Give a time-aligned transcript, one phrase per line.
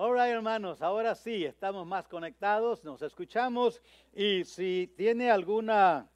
[0.00, 3.82] Ahora, hermanos, ahora sí, estamos más conectados, nos escuchamos
[4.14, 6.08] y si tiene alguna,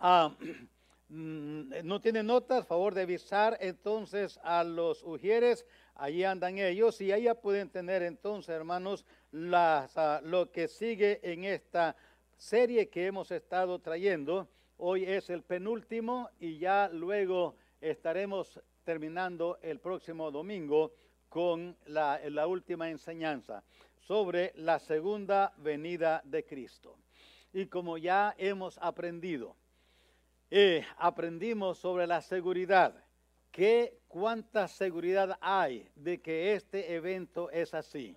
[1.08, 7.12] mm, no tiene notas, favor de avisar entonces a los ujieres, allí andan ellos y
[7.12, 11.94] allá pueden tener entonces, hermanos, las, ah, lo que sigue en esta
[12.36, 14.48] serie que hemos estado trayendo.
[14.76, 20.90] Hoy es el penúltimo y ya luego estaremos terminando el próximo domingo
[21.30, 23.62] con la, última enseñanza
[24.00, 26.98] sobre la segunda venida de Cristo.
[27.52, 29.56] Y como ya hemos aprendido,
[30.50, 32.92] eh, aprendimos sobre la seguridad,
[33.52, 38.16] que cuánta seguridad hay de que este evento es así.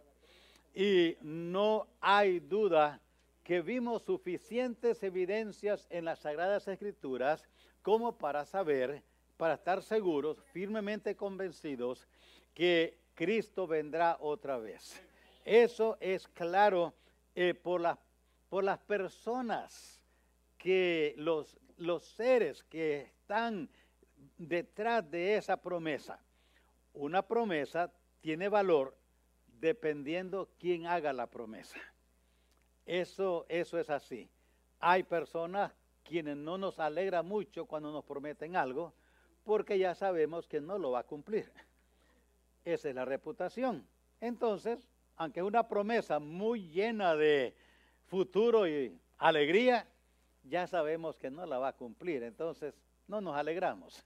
[0.73, 2.99] Y no hay duda
[3.43, 7.47] que vimos suficientes evidencias en las Sagradas Escrituras
[7.83, 9.03] como para saber,
[9.38, 12.07] para estar seguros, firmemente convencidos,
[12.53, 15.02] que Cristo vendrá otra vez.
[15.45, 16.94] Eso es claro
[17.36, 17.81] eh, por,
[18.50, 20.02] por las personas
[20.58, 23.70] que los, los seres que están
[24.38, 26.20] detrás de esa promesa.
[26.94, 28.95] Una promesa tiene valor
[29.59, 31.80] dependiendo quién haga la promesa.
[32.86, 34.30] Eso, eso es así.
[34.80, 35.72] Hay personas
[36.03, 38.94] quienes no nos alegra mucho cuando nos prometen algo
[39.44, 41.52] porque ya sabemos que no lo va a cumplir.
[42.66, 43.86] Esa es la reputación.
[44.22, 47.55] Entonces, aunque es una promesa muy llena de
[48.05, 49.88] futuro y alegría,
[50.44, 52.23] ya sabemos que no la va a cumplir.
[52.23, 52.73] Entonces,
[53.08, 54.05] no nos alegramos.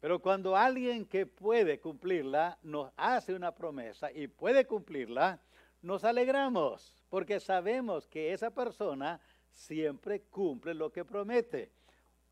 [0.00, 5.40] Pero cuando alguien que puede cumplirla nos hace una promesa y puede cumplirla,
[5.82, 9.20] nos alegramos porque sabemos que esa persona
[9.52, 11.70] siempre cumple lo que promete,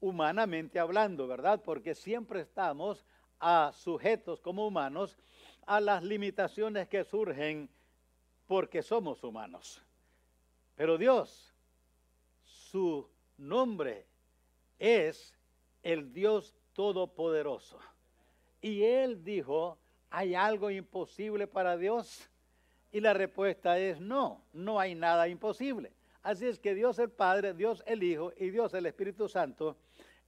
[0.01, 1.63] humanamente hablando, ¿verdad?
[1.65, 3.05] Porque siempre estamos
[3.41, 5.19] a sujetos como humanos
[5.67, 7.69] a las limitaciones que surgen
[8.47, 9.83] porque somos humanos.
[10.77, 11.55] Pero Dios,
[12.43, 14.07] su nombre
[14.79, 15.35] es
[15.83, 17.79] el Dios Todopoderoso.
[18.61, 19.79] Y Él dijo,
[20.11, 22.29] ¿hay algo imposible para Dios?
[22.91, 25.93] Y la respuesta es no, no hay nada imposible.
[26.23, 29.77] Así es que Dios el Padre, Dios el Hijo y Dios el Espíritu Santo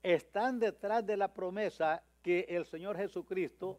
[0.03, 3.79] están detrás de la promesa que el Señor Jesucristo,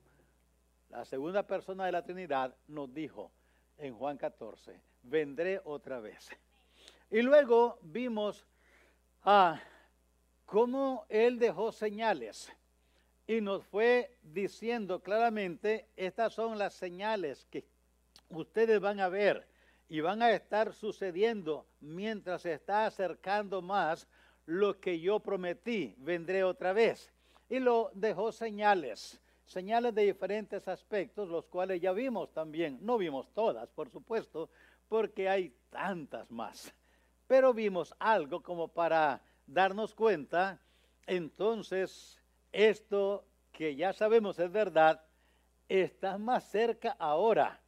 [0.88, 3.30] la segunda persona de la Trinidad, nos dijo
[3.78, 6.30] en Juan 14, vendré otra vez.
[7.12, 8.46] Y luego vimos
[9.24, 9.62] a
[10.46, 12.50] cómo Él dejó señales
[13.28, 17.66] y nos fue diciendo claramente, estas son las señales que
[18.30, 19.46] ustedes van a ver
[19.90, 24.07] y van a estar sucediendo mientras se está acercando más
[24.46, 27.12] lo que yo prometí, vendré otra vez
[27.50, 32.80] y lo dejó señales, señales de diferentes aspectos, los cuales ya vimos también.
[32.81, 34.50] No vimos todas, por supuesto,
[34.90, 36.74] porque hay tantas más,
[37.28, 40.59] pero vimos algo como para darnos cuenta,
[41.06, 42.22] entonces
[42.52, 45.03] esto que ya sabemos es verdad,
[45.69, 47.59] está más cerca ahora,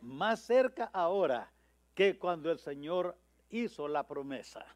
[0.00, 1.50] más cerca ahora
[1.94, 3.16] que cuando el Señor
[3.50, 4.66] hizo la promesa.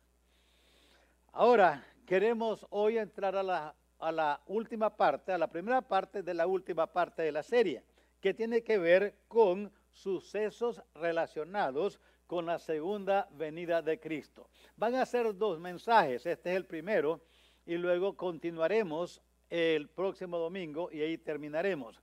[1.32, 6.34] Ahora queremos hoy entrar a la a la última parte, a la primera parte de
[6.34, 7.82] la última parte de la serie,
[8.20, 14.48] que tiene que ver con sucesos relacionados con la segunda venida de Cristo.
[14.76, 17.20] Van a ser dos mensajes, este es el primero,
[17.64, 22.00] y luego continuaremos el próximo domingo y ahí terminaremos.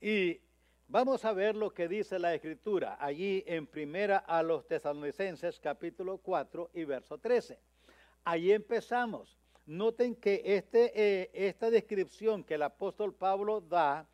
[0.00, 0.40] Y
[0.88, 6.18] vamos a ver lo que dice la Escritura allí en primera a los tesalonicenses capítulo
[6.18, 7.60] 4 y verso 13.
[8.24, 9.39] Allí empezamos
[9.70, 14.04] Noten que este, eh, esta descripción que el apóstol Pablo da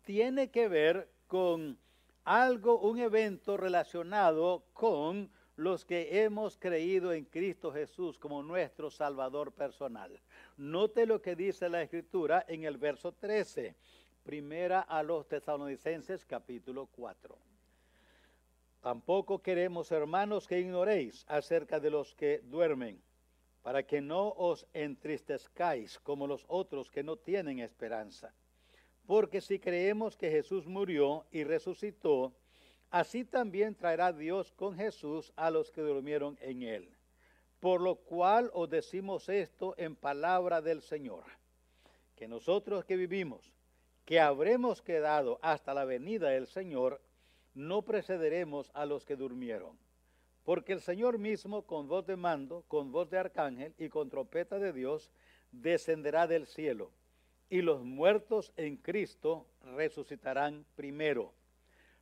[0.00, 1.78] tiene que ver con
[2.24, 9.52] algo, un evento relacionado con los que hemos creído en Cristo Jesús como nuestro Salvador
[9.52, 10.18] personal.
[10.56, 13.76] Note lo que dice la Escritura en el verso 13,
[14.22, 17.36] primera a los tesalonicenses capítulo 4.
[18.80, 22.98] Tampoco queremos, hermanos, que ignoréis acerca de los que duermen
[23.62, 28.34] para que no os entristezcáis como los otros que no tienen esperanza.
[29.06, 32.32] Porque si creemos que Jesús murió y resucitó,
[32.90, 36.88] así también traerá Dios con Jesús a los que durmieron en él.
[37.60, 41.24] Por lo cual os decimos esto en palabra del Señor,
[42.16, 43.52] que nosotros que vivimos,
[44.04, 47.00] que habremos quedado hasta la venida del Señor,
[47.54, 49.78] no precederemos a los que durmieron.
[50.44, 54.58] Porque el Señor mismo, con voz de mando, con voz de arcángel y con trompeta
[54.58, 55.10] de Dios,
[55.52, 56.90] descenderá del cielo,
[57.48, 59.46] y los muertos en Cristo
[59.76, 61.32] resucitarán primero.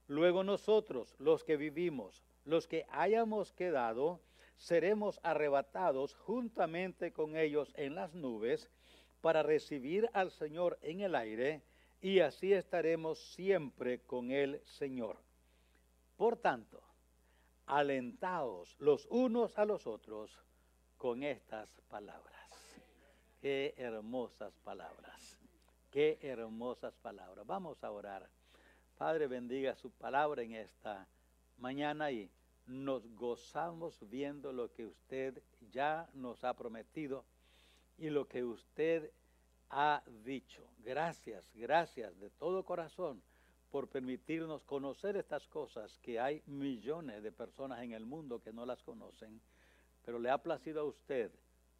[0.06, 4.20] Luego nosotros, los que vivimos, los que hayamos quedado,
[4.56, 8.70] seremos arrebatados juntamente con ellos en las nubes
[9.20, 11.62] para recibir al Señor en el aire
[12.00, 15.18] y así estaremos siempre con el Señor.
[16.16, 16.82] Por tanto,
[17.70, 20.36] alentaos los unos a los otros
[20.96, 22.50] con estas palabras.
[23.40, 25.38] Qué hermosas palabras,
[25.90, 27.46] qué hermosas palabras.
[27.46, 28.28] Vamos a orar.
[28.98, 31.06] Padre, bendiga su palabra en esta
[31.58, 32.28] mañana y
[32.66, 35.40] nos gozamos viendo lo que usted
[35.70, 37.24] ya nos ha prometido
[37.96, 39.12] y lo que usted
[39.70, 40.66] ha dicho.
[40.80, 43.22] Gracias, gracias de todo corazón
[43.70, 48.66] por permitirnos conocer estas cosas que hay millones de personas en el mundo que no
[48.66, 49.40] las conocen,
[50.04, 51.30] pero le ha placido a usted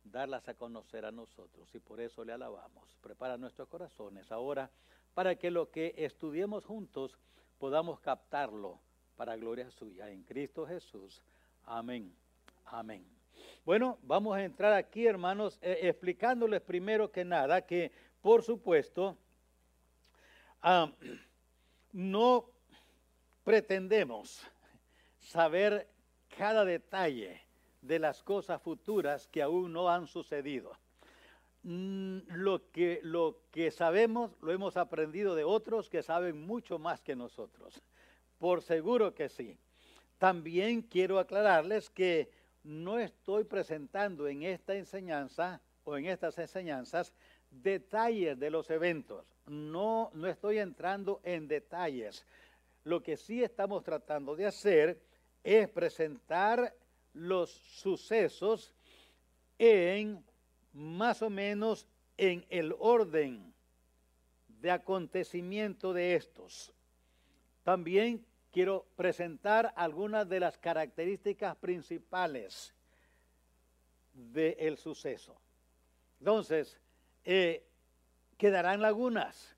[0.05, 2.97] darlas a conocer a nosotros y por eso le alabamos.
[3.03, 4.71] Prepara nuestros corazones ahora
[5.15, 7.19] para que lo que estudiemos juntos
[7.59, 8.79] podamos captarlo
[9.17, 11.23] para gloria suya en Cristo Jesús.
[11.65, 12.15] Amén.
[12.67, 13.05] Amén.
[13.65, 17.93] Bueno, vamos a entrar aquí, hermanos, eh, explicándoles primero que nada que,
[18.23, 19.17] por supuesto,
[20.63, 20.91] ah,
[21.93, 22.51] no
[23.45, 24.43] pretendemos
[25.19, 25.89] saber
[26.37, 27.41] cada detalle
[27.83, 30.73] de las cosas futuras que aún no han sucedido.
[31.63, 37.03] Mm, lo que, lo que sabemos lo hemos aprendido de otros que saben mucho más
[37.03, 37.83] que nosotros.
[38.39, 39.59] Por seguro que sí.
[40.19, 42.31] También quiero aclararles que
[42.63, 47.13] no estoy presentando en esta enseñanza o en estas enseñanzas
[47.51, 49.27] detalles de los eventos.
[49.51, 52.25] No, no estoy entrando en detalles.
[52.85, 55.03] Lo que sí estamos tratando de hacer
[55.43, 56.73] es presentar
[57.15, 58.73] los sucesos
[59.59, 60.25] en
[60.73, 63.53] más o menos en el orden
[64.47, 66.73] de acontecimiento de estos.
[67.65, 72.73] También quiero presentar algunas de las características principales
[74.13, 75.37] del suceso.
[76.21, 76.79] Entonces,
[77.25, 77.67] eh,
[78.41, 79.55] quedarán lagunas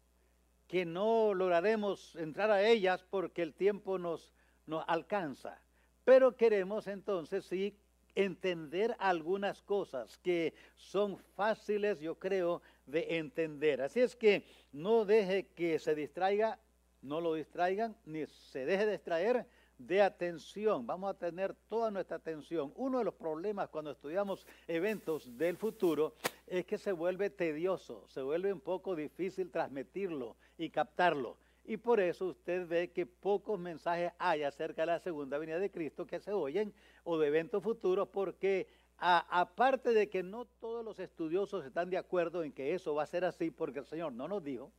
[0.66, 4.34] que no lograremos entrar a ellas porque el tiempo nos,
[4.66, 5.62] nos alcanza.
[6.04, 7.76] Pero queremos entonces sí
[8.16, 13.82] entender algunas cosas que son fáciles, yo creo, de entender.
[13.82, 16.58] Así es que no deje que se distraiga
[17.02, 19.46] no lo distraigan ni se deje de distraer
[19.86, 20.86] de atención.
[20.86, 22.72] Vamos a tener toda nuestra atención.
[22.76, 26.14] Uno de los problemas cuando estudiamos eventos del futuro
[26.46, 31.36] es que se vuelve tedioso, se vuelve un poco difícil transmitirlo y captarlo.
[31.64, 35.70] Y por eso usted ve que pocos mensajes hay acerca de la segunda venida de
[35.70, 36.74] Cristo que se oyen
[37.04, 38.66] o de eventos futuros porque
[38.98, 43.06] aparte de que no todos los estudiosos están de acuerdo en que eso va a
[43.06, 44.72] ser así porque el Señor no nos dijo,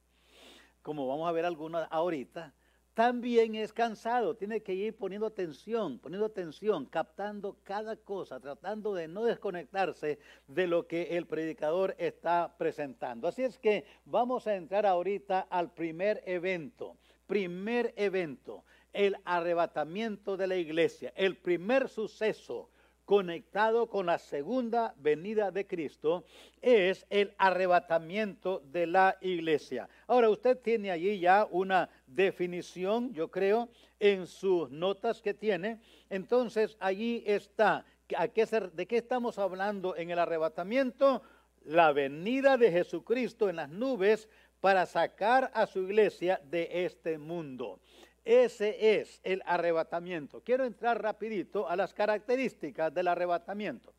[0.81, 2.53] como vamos a ver algunas ahorita,
[2.93, 9.07] también es cansado, tiene que ir poniendo atención, poniendo atención, captando cada cosa, tratando de
[9.07, 13.27] no desconectarse de lo que el predicador está presentando.
[13.27, 20.47] Así es que vamos a entrar ahorita al primer evento, primer evento, el arrebatamiento de
[20.47, 22.69] la iglesia, el primer suceso
[23.05, 26.23] conectado con la segunda venida de Cristo
[26.61, 29.89] es el arrebatamiento de la iglesia.
[30.07, 33.69] Ahora, usted tiene allí ya una definición, yo creo,
[33.99, 35.79] en sus notas que tiene.
[36.09, 37.85] Entonces, allí está.
[38.17, 41.23] ¿A qué ¿De qué estamos hablando en el arrebatamiento?
[41.65, 44.29] La venida de Jesucristo en las nubes
[44.59, 47.79] para sacar a su iglesia de este mundo.
[48.25, 50.41] Ese es el arrebatamiento.
[50.41, 53.93] Quiero entrar rapidito a las características del arrebatamiento.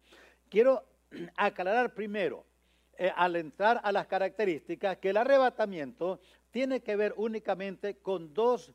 [0.48, 0.84] Quiero
[1.36, 2.44] aclarar primero,
[2.96, 8.72] eh, al entrar a las características, que el arrebatamiento tiene que ver únicamente con dos,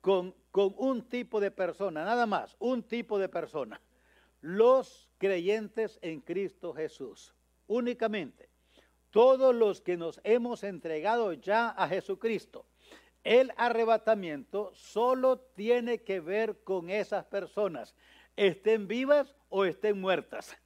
[0.00, 3.80] con, con un tipo de persona, nada más, un tipo de persona.
[4.40, 7.34] Los creyentes en Cristo Jesús,
[7.66, 8.48] únicamente.
[9.10, 12.66] Todos los que nos hemos entregado ya a Jesucristo
[13.28, 17.94] el arrebatamiento solo tiene que ver con esas personas,
[18.36, 20.56] estén vivas o estén muertas.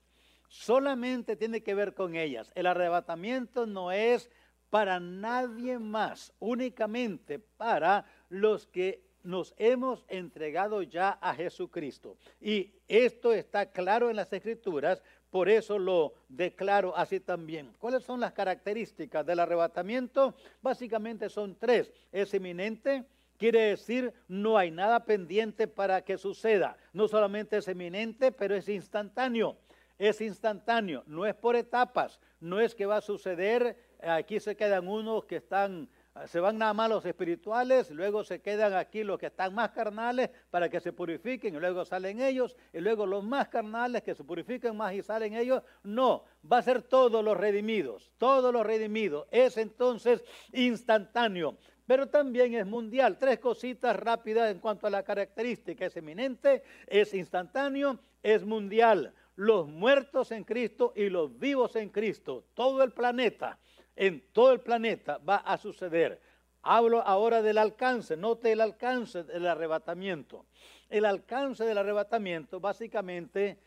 [0.47, 2.53] Solamente tiene que ver con ellas.
[2.55, 4.31] El arrebatamiento no es
[4.71, 12.17] para nadie más, únicamente para los que nos hemos entregado ya a Jesucristo.
[12.41, 15.03] Y esto está claro en las escrituras
[15.33, 17.73] por eso lo declaro así también.
[17.79, 20.35] ¿Cuáles son las características del arrebatamiento?
[20.61, 21.91] Básicamente son tres.
[22.13, 23.07] Es eminente,
[23.39, 26.77] quiere decir no hay nada pendiente para que suceda.
[26.93, 29.57] No solamente es eminente, pero es instantáneo.
[29.99, 34.89] Es instantáneo, no es por etapas, no es que va a suceder, aquí se quedan
[34.89, 35.89] unos que están
[36.27, 40.31] se van nada más los espirituales, luego se quedan aquí los que están más carnales
[40.51, 44.23] para que se purifiquen y luego salen ellos, y luego los más carnales que se
[44.23, 45.63] purifiquen más y salen ellos.
[45.83, 49.27] No, va a ser todos los redimidos, todos los redimidos.
[49.31, 53.17] Es entonces instantáneo, pero también es mundial.
[53.19, 55.87] Tres cositas rápidas en cuanto a la característica.
[55.87, 59.15] Es eminente, es instantáneo, es mundial.
[59.35, 63.59] Los muertos en Cristo y los vivos en Cristo, todo el planeta
[63.97, 66.21] en todo el planeta va a suceder.
[66.63, 70.47] Hablo ahora del alcance, note el alcance del arrebatamiento.
[70.89, 73.59] El alcance del arrebatamiento, básicamente,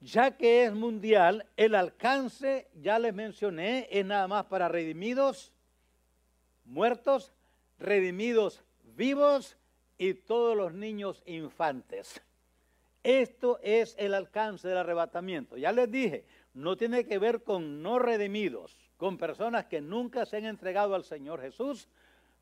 [0.00, 5.52] ya que es mundial, el alcance, ya les mencioné, es nada más para redimidos,
[6.64, 7.32] muertos,
[7.78, 8.64] redimidos
[8.96, 9.56] vivos
[9.98, 12.20] y todos los niños infantes.
[13.02, 15.56] Esto es el alcance del arrebatamiento.
[15.56, 16.24] Ya les dije,
[16.54, 21.02] no tiene que ver con no redimidos, con personas que nunca se han entregado al
[21.02, 21.88] Señor Jesús,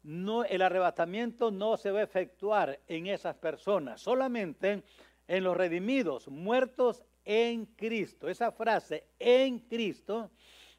[0.05, 4.83] el arrebatamiento no se va a efectuar en esas personas, solamente
[5.26, 8.29] en los redimidos, muertos en Cristo.
[8.29, 10.31] Esa frase, en Cristo,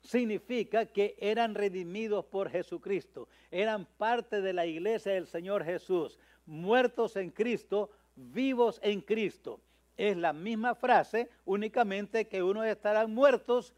[0.04, 7.16] significa que eran redimidos por Jesucristo, eran parte de la iglesia del Señor Jesús, muertos
[7.16, 9.60] en Cristo, vivos en Cristo.
[9.98, 13.74] Es la misma frase, únicamente que unos estarán muertos,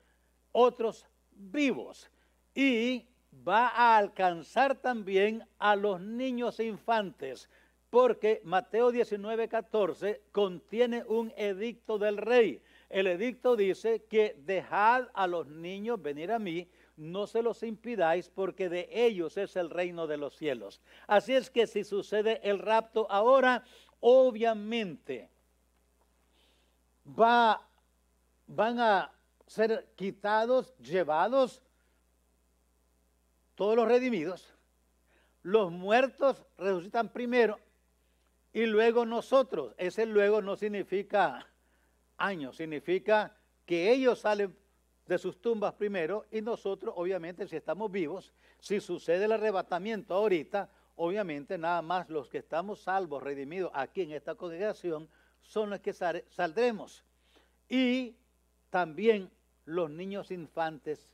[0.51, 2.09] otros vivos
[2.53, 3.05] y
[3.47, 7.49] va a alcanzar también a los niños e infantes,
[7.89, 12.61] porque Mateo 19, 14 contiene un edicto del rey.
[12.89, 18.29] El edicto dice que dejad a los niños venir a mí, no se los impidáis,
[18.29, 20.79] porque de ellos es el reino de los cielos.
[21.07, 23.63] Así es que si sucede el rapto ahora,
[23.99, 25.29] obviamente
[27.07, 27.67] va,
[28.47, 29.11] van a
[29.53, 31.61] ser quitados, llevados
[33.53, 34.51] todos los redimidos.
[35.43, 37.59] Los muertos resucitan primero
[38.51, 39.75] y luego nosotros.
[39.77, 41.47] Ese luego no significa
[42.17, 44.57] años, significa que ellos salen
[45.05, 50.67] de sus tumbas primero y nosotros, obviamente, si estamos vivos, si sucede el arrebatamiento ahorita,
[50.95, 55.07] obviamente nada más los que estamos salvos, redimidos aquí en esta congregación,
[55.41, 57.03] son los que saldremos.
[57.69, 58.15] Y
[58.71, 59.29] también
[59.65, 61.09] los niños infantes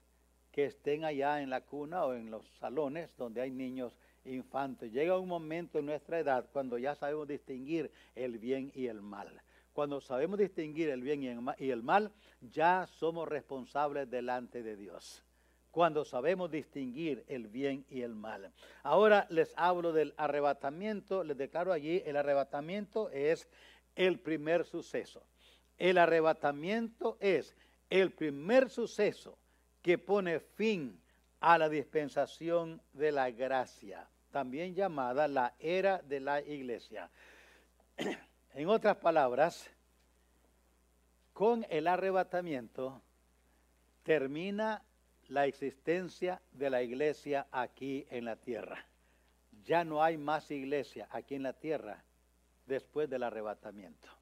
[0.52, 4.92] que estén allá en la cuna o en los salones donde hay niños infantes.
[4.92, 9.42] Llega un momento en nuestra edad cuando ya sabemos distinguir el bien y el mal.
[9.74, 11.24] Cuando sabemos distinguir el bien
[11.58, 15.24] y el mal, ya somos responsables delante de Dios.
[15.72, 18.52] Cuando sabemos distinguir el bien y el mal.
[18.82, 21.24] Ahora les hablo del arrebatamiento.
[21.24, 23.48] Les declaro allí, el arrebatamiento es
[23.96, 25.24] el primer suceso.
[25.78, 27.56] El arrebatamiento es
[27.90, 29.38] el primer suceso
[29.82, 31.00] que pone fin
[31.40, 37.10] a la dispensación de la gracia, también llamada la era de la iglesia.
[38.56, 39.70] En otras palabras,
[41.34, 43.00] con el arrebatamiento
[44.02, 44.84] termina
[45.28, 48.84] la existencia de la iglesia aquí en la tierra.
[49.64, 52.04] Ya no hay más iglesia aquí en la tierra
[52.66, 54.19] después del arrebatamiento.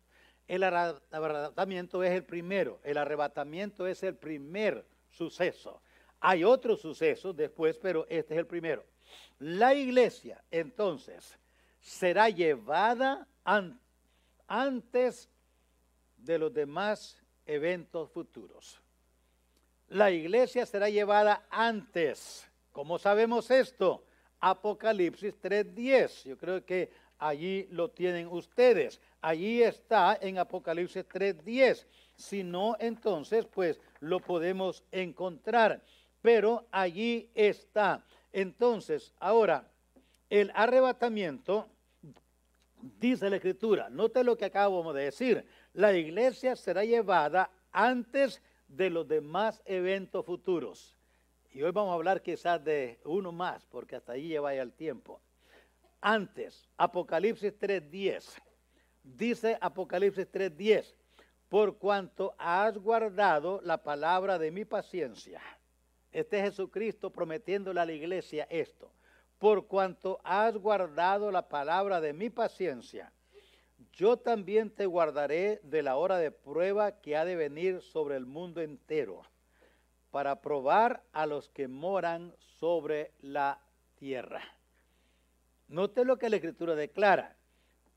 [0.47, 5.81] El arrebatamiento es el primero, el arrebatamiento es el primer suceso.
[6.19, 8.85] Hay otros sucesos después, pero este es el primero.
[9.39, 11.37] La iglesia, entonces,
[11.81, 13.27] será llevada
[14.47, 15.29] antes
[16.17, 18.81] de los demás eventos futuros.
[19.89, 22.49] La iglesia será llevada antes.
[22.71, 24.03] ¿Cómo sabemos esto?
[24.39, 26.29] Apocalipsis 3.10.
[26.29, 28.99] Yo creo que allí lo tienen ustedes.
[29.27, 31.85] Allí está en Apocalipsis 3.10.
[32.15, 35.83] Si no, entonces, pues lo podemos encontrar.
[36.21, 38.05] Pero allí está.
[38.31, 39.69] Entonces, ahora,
[40.29, 41.67] el arrebatamiento,
[43.01, 48.89] dice la Escritura, note lo que acabamos de decir, la iglesia será llevada antes de
[48.89, 50.95] los demás eventos futuros.
[51.51, 54.71] Y hoy vamos a hablar quizás de uno más, porque hasta ahí lleva ya el
[54.71, 55.19] tiempo.
[55.99, 58.46] Antes, Apocalipsis 3.10.
[59.15, 60.93] Dice Apocalipsis 3.10
[61.47, 65.41] por cuanto has guardado la palabra de mi paciencia.
[66.11, 68.91] Este es Jesucristo prometiéndole a la iglesia esto.
[69.37, 73.13] Por cuanto has guardado la palabra de mi paciencia,
[73.93, 78.25] yo también te guardaré de la hora de prueba que ha de venir sobre el
[78.25, 79.21] mundo entero,
[80.11, 83.61] para probar a los que moran sobre la
[83.95, 84.41] tierra.
[85.67, 87.36] Note lo que la Escritura declara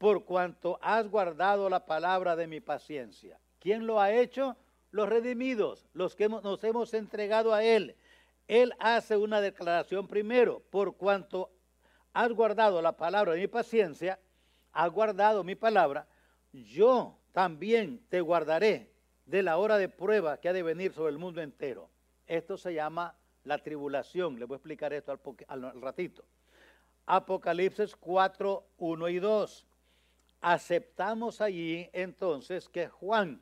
[0.00, 3.38] por cuanto has guardado la palabra de mi paciencia.
[3.58, 4.56] ¿Quién lo ha hecho?
[4.92, 7.94] Los redimidos, los que nos hemos entregado a Él.
[8.48, 11.50] él hace una declaración primero, por cuanto
[12.14, 14.18] has guardado la palabra de mi paciencia,
[14.72, 16.08] has guardado mi palabra,
[16.50, 18.90] yo también te guardaré
[19.26, 21.90] de la hora de prueba que ha de venir sobre el mundo entero.
[22.26, 23.14] Esto se llama
[23.44, 24.38] la tribulación.
[24.38, 25.12] Le voy a explicar esto
[25.46, 26.24] al, ratito.
[27.04, 29.66] Apocalipsis 4, 1 y 2.
[30.40, 33.40] Aceptamos allí entonces que Juan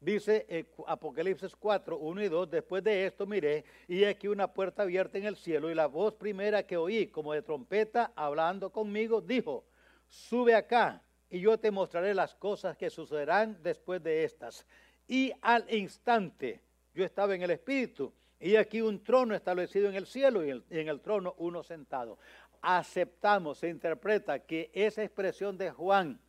[0.00, 4.82] dice eh, Apocalipsis 4, 1 y 2, después de esto miré y aquí una puerta
[4.82, 9.20] abierta en el cielo y la voz primera que oí como de trompeta hablando conmigo
[9.20, 9.64] dijo,
[10.08, 14.66] sube acá y yo te mostraré las cosas que sucederán después de estas.
[15.06, 16.60] Y al instante
[16.94, 20.88] yo estaba en el Espíritu y aquí un trono establecido en el cielo y, en
[20.88, 22.18] el trono uno sentado.
[22.62, 26.20] Aceptamos, se interpreta que esa expresión de Juan,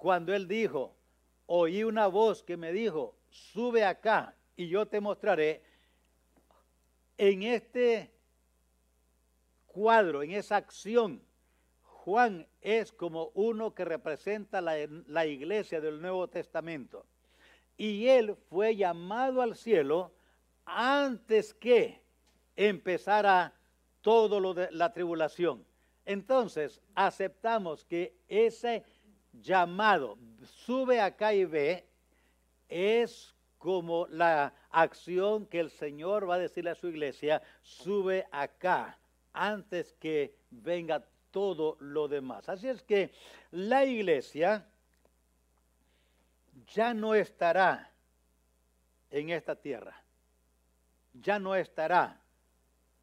[0.00, 0.96] cuando él dijo,
[1.44, 5.62] oí una voz que me dijo, sube acá y yo te mostraré,
[7.18, 8.10] en este
[9.66, 11.22] cuadro, en esa acción,
[11.82, 17.04] Juan es como uno que representa la, iglesia del Nuevo Testamento.
[17.76, 20.14] Y él fue llamado al cielo
[20.64, 22.00] antes que
[22.56, 23.52] empezara
[24.00, 25.66] todo lo de la tribulación.
[26.06, 28.82] Entonces, aceptamos que ese
[29.32, 31.86] llamado, sube acá y ve,
[32.68, 38.98] es como la acción que el Señor va a decirle a su iglesia, sube acá,
[39.32, 42.48] antes que venga todo lo demás.
[42.48, 43.12] Así es que
[43.50, 44.66] la iglesia
[46.74, 47.90] ya no estará
[49.10, 50.02] en esta tierra.
[51.14, 52.20] Ya no estará.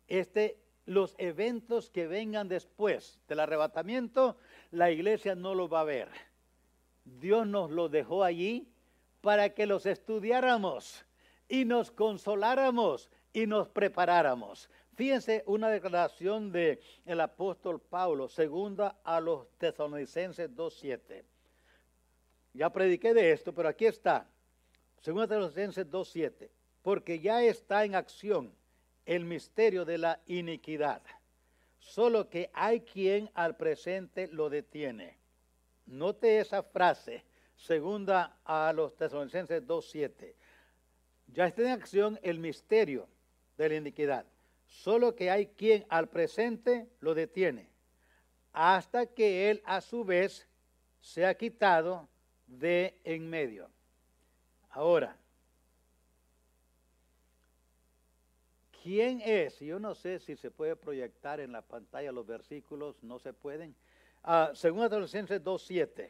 [0.08, 4.38] Este, los eventos que vengan después del arrebatamiento,
[4.72, 6.10] la iglesia no lo va a ver.
[7.04, 8.68] Dios nos lo dejó allí
[9.22, 11.06] para que los estudiáramos
[11.48, 14.70] y nos consoláramos y nos preparáramos.
[14.96, 21.24] Fíjense una declaración del el apóstol Pablo, segunda a los tesalonicenses 2.7.
[22.54, 24.28] Ya prediqué de esto, pero aquí está.
[25.02, 26.50] Segunda tesalonicenses 2.7.
[26.82, 28.52] Porque ya está en acción
[29.06, 31.02] el misterio de la iniquidad.
[31.88, 35.18] Solo que hay quien al presente lo detiene.
[35.86, 37.24] Note esa frase,
[37.56, 40.34] segunda a los tesalonicenses 2.7.
[41.28, 43.08] Ya está en acción el misterio
[43.58, 44.26] de la iniquidad
[44.68, 47.70] solo que hay quien al presente lo detiene,
[48.54, 50.48] hasta que él a su vez
[51.00, 52.08] se ha quitado
[52.46, 53.70] de en medio.
[54.70, 55.18] Ahora,
[58.88, 59.60] ¿quién es?
[59.60, 63.76] Yo no sé si se puede proyectar en la pantalla los versículos, no se pueden.
[64.24, 66.10] Uh, según Adolescentes 2.7,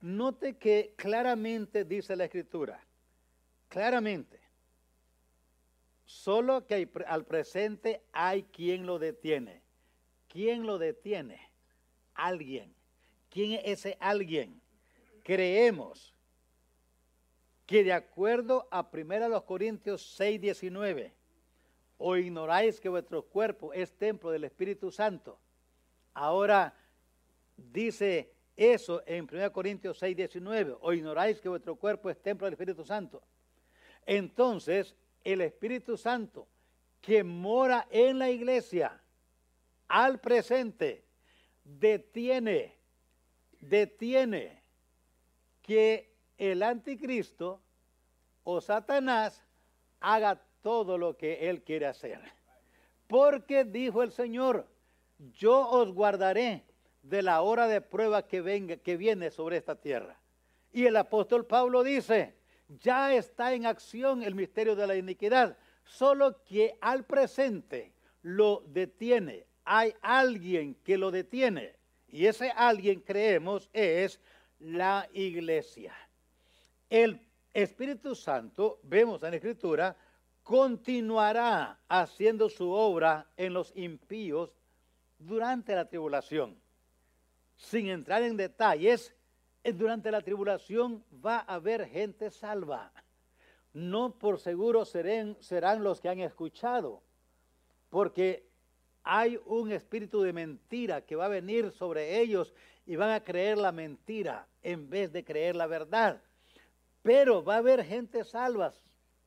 [0.00, 2.82] note que claramente dice la escritura,
[3.68, 4.40] claramente,
[6.06, 9.62] Solo que al presente hay quien lo detiene.
[10.28, 11.40] ¿Quién lo detiene?
[12.14, 12.74] Alguien.
[13.30, 14.60] ¿Quién es ese alguien?
[15.22, 16.14] Creemos
[17.66, 21.14] que de acuerdo a 1 Corintios 6, 19,
[21.98, 25.38] o ignoráis que vuestro cuerpo es templo del Espíritu Santo.
[26.12, 26.74] Ahora
[27.56, 32.54] dice eso en 1 Corintios 6, 19, o ignoráis que vuestro cuerpo es templo del
[32.54, 33.22] Espíritu Santo.
[34.06, 36.46] Entonces, el Espíritu Santo
[37.00, 39.00] que mora en la iglesia
[39.88, 41.04] al presente
[41.62, 42.76] detiene,
[43.60, 44.62] detiene
[45.62, 47.60] que el anticristo
[48.42, 49.42] o Satanás
[50.00, 52.18] haga todo lo que él quiere hacer.
[53.06, 54.66] Porque dijo el Señor,
[55.18, 56.64] yo os guardaré
[57.02, 60.18] de la hora de prueba que venga, que viene sobre esta tierra.
[60.72, 62.34] Y el apóstol Pablo dice,
[62.68, 69.44] ya está en acción el misterio de la iniquidad, solo que al presente lo detiene.
[69.66, 71.76] Hay alguien que lo detiene
[72.08, 74.18] y ese alguien creemos es
[74.60, 75.94] la iglesia.
[76.88, 77.20] El
[77.52, 79.94] Espíritu Santo, vemos en la Escritura,
[80.44, 84.54] continuará haciendo su obra en los impíos
[85.18, 86.56] durante la tribulación.
[87.56, 89.14] Sin entrar en detalles,
[89.64, 92.92] durante la tribulación va a haber gente salva.
[93.72, 97.02] No por seguro serán, serán los que han escuchado,
[97.88, 98.46] porque
[99.02, 102.54] hay un espíritu de mentira que va a venir sobre ellos
[102.86, 106.22] y van a creer la mentira en vez de creer la verdad.
[107.02, 108.74] Pero va a haber gente salva.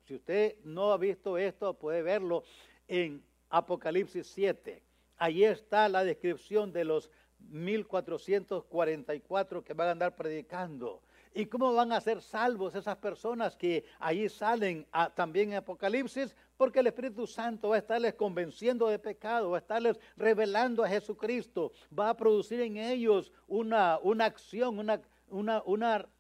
[0.08, 2.46] Si usted no ha visto esto, puede verlo
[2.88, 4.82] en Apocalipsis 7.
[5.18, 7.12] Allí está la descripción de los
[7.50, 11.02] 1444 que van a andar predicando.
[11.34, 16.34] ¿Y cómo van a ser salvos esas personas que ahí salen también en Apocalipsis?
[16.56, 20.90] Porque el Espíritu Santo va a estarles convenciendo de pecado, va a estarles revelando a
[20.90, 25.62] Jesucristo, va a producir en ellos una, una acción, una, una,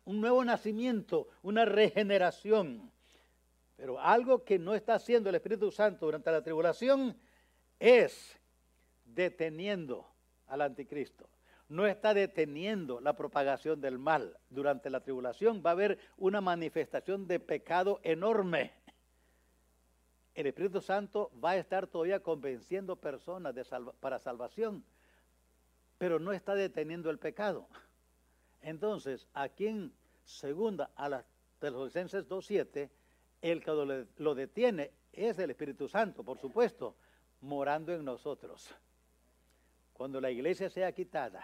[0.04, 2.92] un nuevo nacimiento, una regeneración.
[3.78, 7.18] Pero algo que no está haciendo el Espíritu Santo durante la tribulación
[7.80, 8.38] es
[9.06, 10.06] deteniendo
[10.48, 11.30] al anticristo
[11.70, 14.38] no está deteniendo la propagación del mal.
[14.50, 18.72] Durante la tribulación va a haber una manifestación de pecado enorme.
[20.34, 23.56] El Espíritu Santo va a estar todavía convenciendo personas
[24.00, 24.84] para salvación,
[25.98, 27.68] pero no está deteniendo el pecado.
[28.62, 31.26] Entonces, aquí en segunda a las
[31.60, 32.90] Tesalonicenses 2.7,
[33.42, 36.96] el que lo detiene es el Espíritu Santo, por supuesto,
[37.42, 38.74] morando en nosotros.
[39.94, 41.44] Cuando la iglesia sea quitada,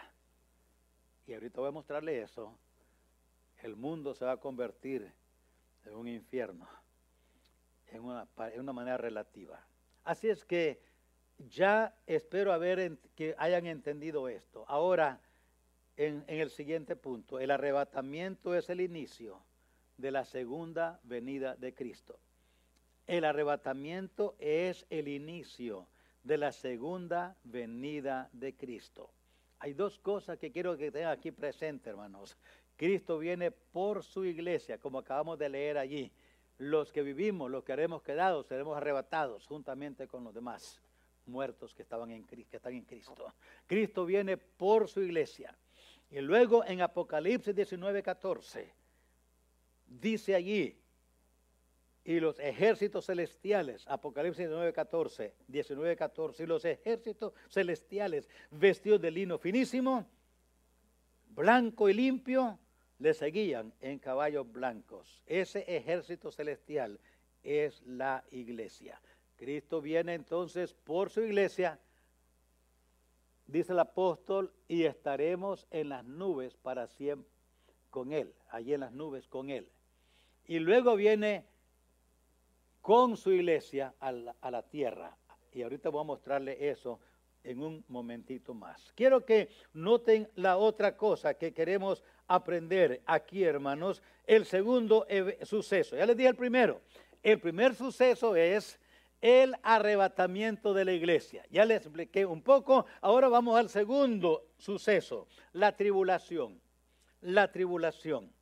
[1.25, 2.57] y ahorita voy a mostrarle eso,
[3.61, 5.11] el mundo se va a convertir
[5.85, 6.67] en un infierno,
[7.87, 8.27] en una,
[8.57, 9.65] una manera relativa.
[10.03, 10.81] Así es que
[11.37, 14.65] ya espero haber que hayan entendido esto.
[14.67, 15.21] Ahora,
[15.95, 19.41] en, en el siguiente punto, el arrebatamiento es el inicio
[19.97, 22.19] de la segunda venida de Cristo.
[23.05, 25.87] El arrebatamiento es el inicio
[26.23, 29.11] de la segunda venida de Cristo.
[29.59, 32.37] Hay dos cosas que quiero que tengan aquí presente, hermanos.
[32.75, 36.11] Cristo viene por su iglesia, como acabamos de leer allí.
[36.57, 40.81] Los que vivimos, los que haremos quedado, seremos arrebatados juntamente con los demás
[41.25, 43.33] muertos que, estaban en, que están en Cristo.
[43.65, 45.57] Cristo viene por su iglesia.
[46.09, 48.73] Y luego en Apocalipsis 19, 14,
[50.01, 50.77] dice allí,
[52.05, 59.11] y los ejércitos celestiales, Apocalipsis 19, 14, 19, 14, y los ejércitos celestiales vestidos de
[59.11, 60.05] lino finísimo,
[61.29, 62.59] blanco y limpio,
[62.99, 65.21] le seguían en caballos blancos.
[65.25, 66.99] Ese ejército celestial
[67.41, 69.01] es la iglesia.
[69.37, 71.79] Cristo viene entonces por su iglesia,
[73.47, 77.31] dice el apóstol, y estaremos en las nubes para siempre
[77.89, 79.69] con él, allí en las nubes con él.
[80.45, 81.45] Y luego viene
[82.81, 85.15] con su iglesia a la, tierra.
[85.53, 86.99] Y ahorita voy a mostrarle eso
[87.43, 88.91] en un momentito más.
[88.93, 94.01] Quiero que noten la otra cosa que queremos aprender aquí, hermanos.
[94.25, 95.07] El segundo
[95.43, 95.95] suceso.
[95.95, 96.81] Ya les dije el primero.
[97.21, 98.79] El primer suceso es
[99.21, 101.45] el arrebatamiento de la iglesia.
[101.49, 102.85] Ya les expliqué un poco.
[102.99, 106.59] Ahora vamos al segundo suceso, la tribulación.
[107.21, 108.33] La tribulación.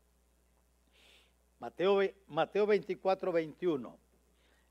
[1.62, 4.00] Mateo, Mateo 24, 21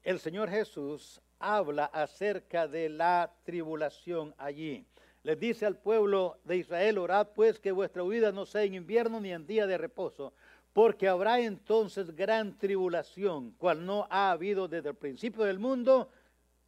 [0.03, 4.85] el Señor Jesús habla acerca de la tribulación allí.
[5.23, 9.21] Les dice al pueblo de Israel, orad pues que vuestra huida no sea en invierno
[9.21, 10.33] ni en día de reposo,
[10.73, 16.11] porque habrá entonces gran tribulación, cual no ha habido desde el principio del mundo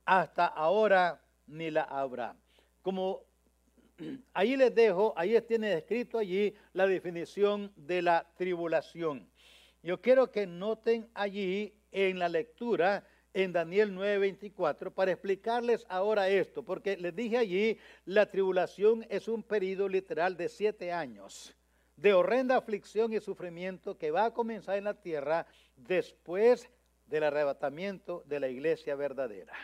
[0.05, 2.37] hasta ahora ni la habrá.
[2.83, 3.23] Como
[4.35, 9.32] ahí les dejo, ahí tiene escrito allí la definición de la tribulación.
[9.83, 16.63] Yo quiero que noten allí en la lectura en Daniel 9:24 para explicarles ahora esto,
[16.63, 21.57] porque les dije allí, la tribulación es un periodo literal de siete años
[21.97, 26.69] de horrenda aflicción y sufrimiento que va a comenzar en la tierra después
[27.07, 29.55] del arrebatamiento de la iglesia verdadera.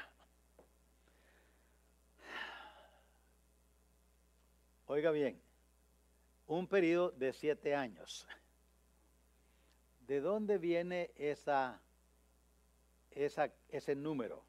[4.87, 5.41] Oiga bien,
[6.47, 8.27] un periodo de siete años.
[10.09, 11.81] ¿De dónde viene esa
[13.69, 14.45] ese número.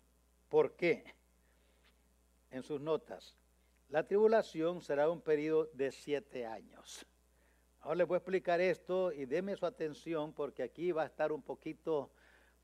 [0.49, 1.03] ¿Por qué?
[2.51, 3.35] En sus notas,
[3.89, 7.05] la tribulación será un periodo de siete años.
[7.81, 11.31] Ahora les voy a explicar esto y deme su atención porque aquí va a estar
[11.31, 12.11] un poquito,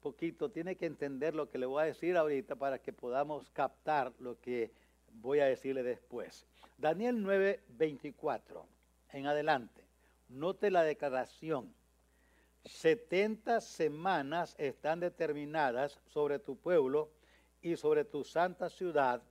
[0.01, 4.11] poquito, tiene que entender lo que le voy a decir ahorita para que podamos captar
[4.19, 4.71] lo que
[5.13, 6.45] voy a decirle después.
[6.77, 8.67] Daniel 9, 24,
[9.11, 9.87] en adelante,
[10.27, 11.73] note la declaración
[12.65, 17.11] 70 semanas están determinadas sobre tu pueblo
[17.61, 19.21] y sobre tu santa ciudad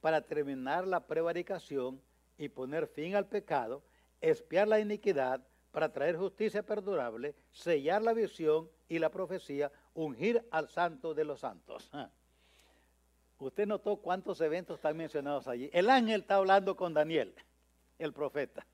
[0.00, 2.00] para terminar la prevaricación
[2.38, 3.82] y poner fin al pecado,
[4.20, 10.68] espiar la iniquidad, para traer justicia perdurable, sellar la visión y la profecía, ungir al
[10.68, 11.90] santo de los santos.
[11.92, 12.08] Ah.
[13.40, 15.68] Usted notó cuántos eventos están mencionados allí.
[15.72, 17.34] El ángel está hablando con Daniel,
[17.98, 18.64] el profeta,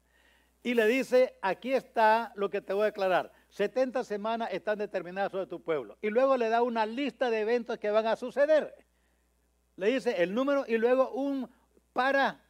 [0.62, 5.32] y le dice, aquí está lo que te voy a declarar 70 semanas están determinadas
[5.32, 5.98] sobre tu pueblo.
[6.00, 8.74] Y luego le da una lista de eventos que van a suceder.
[9.76, 11.50] Le dice el número y luego un
[11.92, 12.40] para,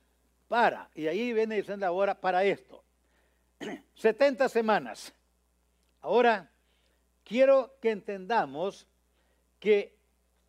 [0.48, 0.90] para.
[0.94, 2.84] Y ahí viene diciendo ahora para esto.
[3.94, 5.14] 70 semanas.
[6.02, 6.50] Ahora,
[7.24, 8.86] quiero que entendamos
[9.58, 9.96] que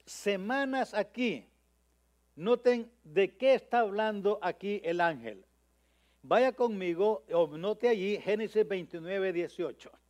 [0.06, 1.48] semanas aquí.
[2.36, 5.46] Noten de qué está hablando aquí el ángel.
[6.24, 7.24] Vaya conmigo,
[7.58, 10.01] note allí Génesis 29, 18.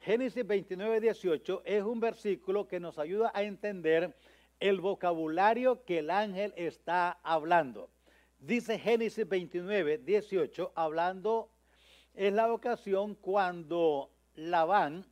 [0.00, 4.16] Génesis 29, 18 es un versículo que nos ayuda a entender
[4.60, 7.90] el vocabulario que el ángel está hablando.
[8.38, 11.50] Dice Génesis 29, 18, hablando,
[12.14, 15.04] es la ocasión cuando Labán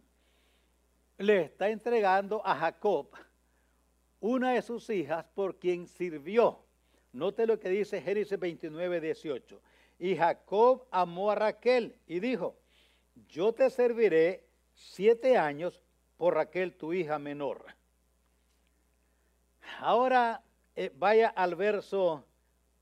[1.19, 3.09] le está entregando a Jacob
[4.21, 6.65] una de sus hijas por quien sirvió.
[7.13, 9.61] Note lo que dice Génesis 29, 18.
[9.99, 12.57] Y Jacob amó a Raquel y dijo,
[13.29, 14.46] yo te serviré
[14.77, 15.81] siete años
[16.17, 17.65] por Raquel, tu hija menor.
[19.81, 20.43] Ahora
[20.75, 22.25] eh, vaya al verso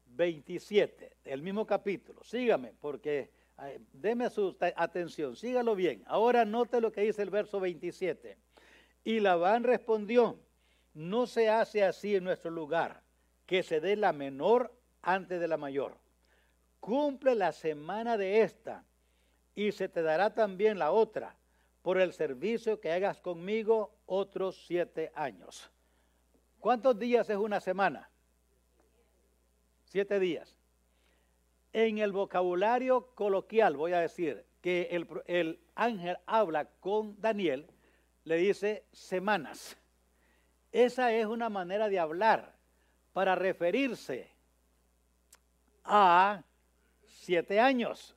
[0.06, 2.22] 27, el mismo capítulo.
[2.22, 3.30] Sígame, porque
[3.62, 6.02] eh, deme su atención, sígalo bien.
[6.06, 8.36] Ahora note lo que dice el verso 27.
[9.04, 10.38] Y Labán respondió,
[10.94, 13.02] no se hace así en nuestro lugar,
[13.46, 15.96] que se dé la menor antes de la mayor.
[16.80, 18.84] Cumple la semana de esta
[19.54, 21.36] y se te dará también la otra
[21.84, 25.70] por el servicio que hagas conmigo otros siete años.
[26.58, 28.08] ¿Cuántos días es una semana?
[29.84, 30.56] Siete días.
[31.74, 37.66] En el vocabulario coloquial voy a decir que el, el ángel habla con Daniel,
[38.24, 39.76] le dice semanas.
[40.72, 42.56] Esa es una manera de hablar
[43.12, 44.30] para referirse
[45.84, 46.42] a
[47.04, 48.13] siete años.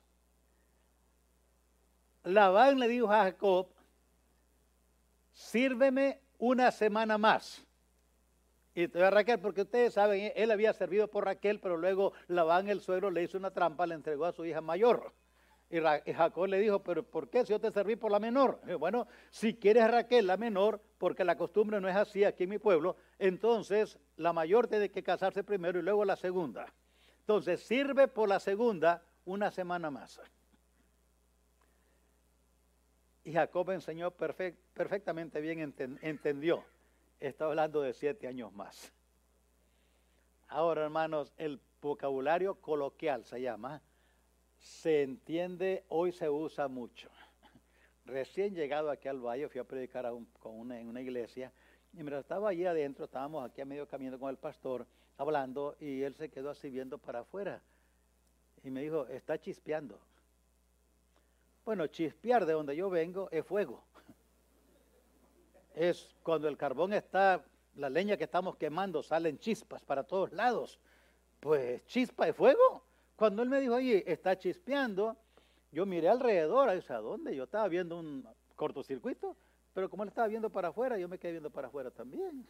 [2.28, 3.68] Labán le dijo a Jacob,
[5.32, 7.66] sírveme una semana más.
[8.74, 12.68] Y te a Raquel, porque ustedes saben, él había servido por Raquel, pero luego Labán,
[12.68, 15.14] el suegro, le hizo una trampa, le entregó a su hija mayor.
[15.70, 15.80] Y,
[16.12, 18.60] Jacob le dijo, pero ¿por qué si yo te serví por la menor?
[18.78, 22.58] bueno, si quieres Raquel la menor, porque la costumbre no es así aquí en mi
[22.58, 26.72] pueblo, entonces la mayor tiene que casarse primero y luego la segunda.
[27.20, 30.20] Entonces sirve por la segunda una semana más.
[33.28, 36.64] Y Jacob enseñó perfectamente bien, entendió.
[37.20, 38.90] Está hablando de siete años más.
[40.48, 43.82] Ahora, hermanos, el vocabulario coloquial se llama,
[44.56, 47.10] se entiende, hoy se usa mucho.
[48.06, 51.52] Recién llegado aquí al valle, fui a predicar con una, en una iglesia,
[51.92, 54.86] y mientras estaba allí adentro, estábamos aquí a medio camino con el pastor,
[55.18, 57.60] hablando, y él se quedó así viendo para afuera.
[58.64, 60.00] Y me dijo, está chispeando.
[61.68, 63.84] Bueno, chispear de donde yo vengo es fuego.
[65.74, 67.44] Es cuando el carbón está,
[67.76, 70.80] la leña que estamos quemando, salen chispas para todos lados.
[71.40, 72.84] Pues chispa de fuego.
[73.16, 75.14] Cuando él me dijo, oye, está chispeando,
[75.70, 77.36] yo miré alrededor, ¿a dónde?
[77.36, 78.26] Yo estaba viendo un
[78.56, 79.36] cortocircuito,
[79.74, 82.46] pero como él estaba viendo para afuera, yo me quedé viendo para afuera también.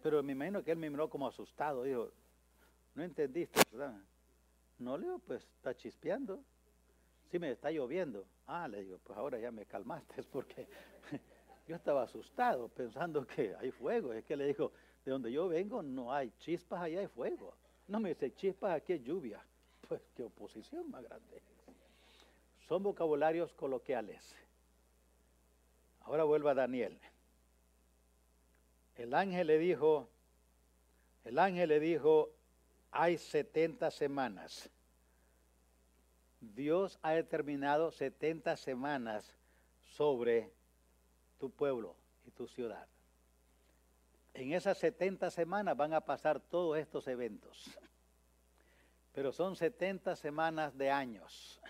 [0.00, 2.08] Pero me imagino que él me miró como asustado, dijo,
[2.94, 4.00] no entendiste, ¿verdad?
[4.78, 6.40] No, le digo, pues está chispeando
[7.34, 8.24] sí me está lloviendo.
[8.46, 10.68] Ah, le digo, pues ahora ya me calmaste, porque
[11.66, 14.12] yo estaba asustado pensando que hay fuego.
[14.12, 14.70] Es que le dijo,
[15.04, 17.56] de donde yo vengo no hay chispas, allá hay fuego.
[17.88, 19.44] No me dice chispas, aquí hay lluvia.
[19.88, 21.42] Pues qué oposición más grande.
[22.68, 24.34] Son vocabularios coloquiales.
[26.02, 26.96] Ahora vuelva a Daniel.
[28.96, 30.08] El ángel le dijo,
[31.24, 32.30] el ángel le dijo,
[32.92, 34.70] hay 70 semanas
[36.54, 39.36] Dios ha determinado 70 semanas
[39.96, 40.52] sobre
[41.38, 42.86] tu pueblo y tu ciudad.
[44.34, 47.70] En esas 70 semanas van a pasar todos estos eventos.
[49.12, 51.60] Pero son 70 semanas de años.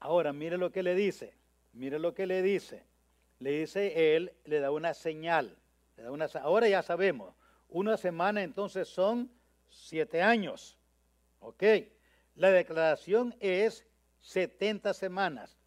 [0.00, 1.32] Ahora, mire lo que le dice.
[1.72, 2.84] Mire lo que le dice.
[3.38, 5.56] Le dice él, le da una señal.
[5.96, 7.34] Le da una, ahora ya sabemos.
[7.68, 9.30] Una semana entonces son
[9.74, 10.78] siete años.
[11.40, 11.62] ¿Ok?
[12.36, 13.86] La declaración es
[14.20, 15.58] 70 semanas.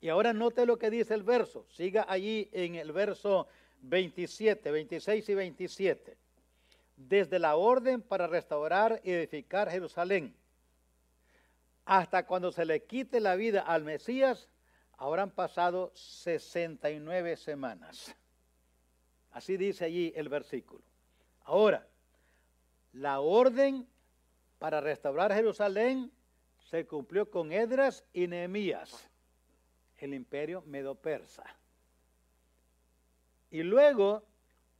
[0.00, 1.66] Y ahora note lo que dice el verso.
[1.70, 3.48] Siga allí en el verso
[3.82, 6.16] 27, 26 y 27.
[6.96, 10.34] Desde la orden para restaurar y edificar Jerusalén
[11.88, 14.50] hasta cuando se le quite la vida al Mesías,
[14.98, 18.14] habrán pasado 69 semanas.
[19.30, 20.82] Así dice allí el versículo.
[21.44, 21.86] Ahora,
[22.98, 23.86] la orden
[24.58, 26.10] para restaurar Jerusalén
[26.68, 29.08] se cumplió con Edras y Nehemías,
[29.98, 31.44] el imperio medo-persa.
[33.50, 34.24] Y luego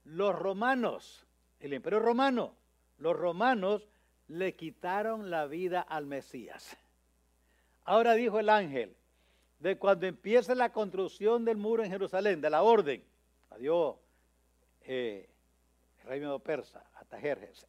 [0.04, 1.26] los romanos,
[1.60, 2.56] el imperio romano,
[2.98, 3.88] los romanos
[4.26, 6.76] le quitaron la vida al Mesías.
[7.84, 8.96] Ahora dijo el ángel,
[9.60, 13.02] de cuando empieza la construcción del muro en Jerusalén, de la orden,
[13.50, 13.96] adiós,
[14.82, 15.28] eh,
[16.00, 17.66] el reino persa, hasta Jerjes,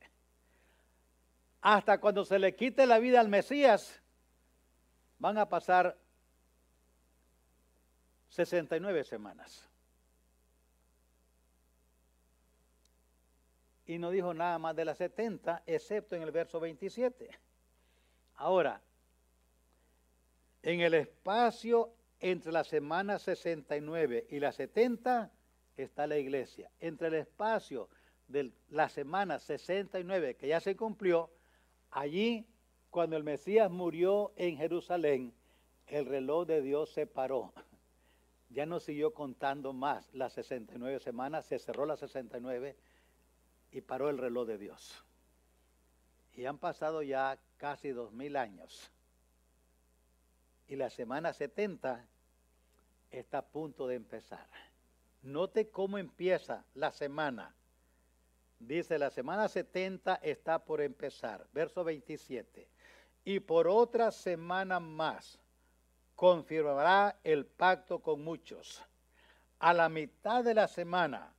[1.61, 4.01] hasta cuando se le quite la vida al Mesías,
[5.17, 5.97] van a pasar
[8.29, 9.67] 69 semanas.
[13.85, 17.29] Y no dijo nada más de las 70, excepto en el verso 27.
[18.35, 18.81] Ahora,
[20.61, 25.31] en el espacio entre la semana 69 y la 70
[25.75, 26.69] está la iglesia.
[26.79, 27.89] Entre el espacio
[28.27, 31.31] de la semana 69, que ya se cumplió,
[31.91, 32.47] allí,
[32.89, 35.33] cuando el Mesías murió en Jerusalén,
[35.87, 37.53] el reloj de Dios se paró.
[38.49, 42.75] Ya no siguió contando más las 69 semanas, se cerró las 69
[43.71, 45.05] y paró el reloj de Dios.
[46.33, 48.91] Y han pasado ya casi dos mil años
[50.69, 52.05] y la semana 70
[53.09, 54.47] está a punto de empezar.
[55.23, 57.55] Note cómo empieza la semana.
[58.59, 61.47] Dice, la semana 70 está por empezar.
[61.53, 62.67] Verso 27.
[63.25, 65.39] Y por otra semana más
[66.15, 68.83] confirmará el pacto con muchos.
[69.59, 71.33] A la mitad de la semana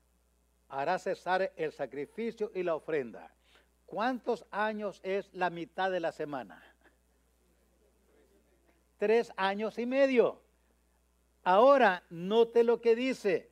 [0.68, 3.30] hará cesar el sacrificio y la ofrenda.
[3.86, 6.62] ¿Cuántos años es la mitad de la semana?
[9.00, 10.42] tres años y medio.
[11.42, 13.50] Ahora, note lo que dice.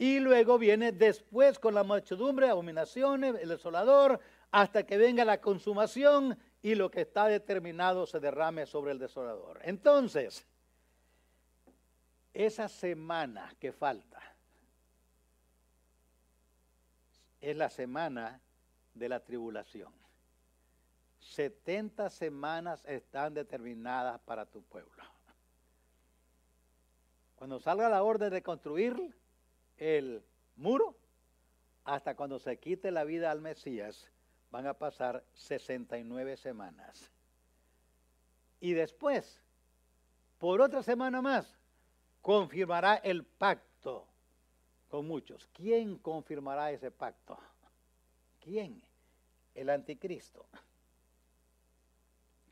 [0.00, 4.18] Y luego viene después con la muchedumbre, abominaciones, el desolador,
[4.50, 9.60] hasta que venga la consumación y lo que está determinado se derrame sobre el desolador.
[9.62, 10.46] Entonces,
[12.32, 14.22] esa semana que falta
[17.38, 18.40] es la semana
[18.94, 19.92] de la tribulación.
[21.18, 25.04] 70 semanas están determinadas para tu pueblo.
[27.36, 29.19] Cuando salga la orden de construir
[29.80, 30.22] el
[30.56, 30.94] muro,
[31.84, 34.12] hasta cuando se quite la vida al Mesías,
[34.50, 37.10] van a pasar 69 semanas.
[38.60, 39.40] Y después,
[40.38, 41.58] por otra semana más,
[42.20, 44.06] confirmará el pacto
[44.88, 45.48] con muchos.
[45.54, 47.38] ¿Quién confirmará ese pacto?
[48.40, 48.82] ¿Quién?
[49.54, 50.46] El anticristo.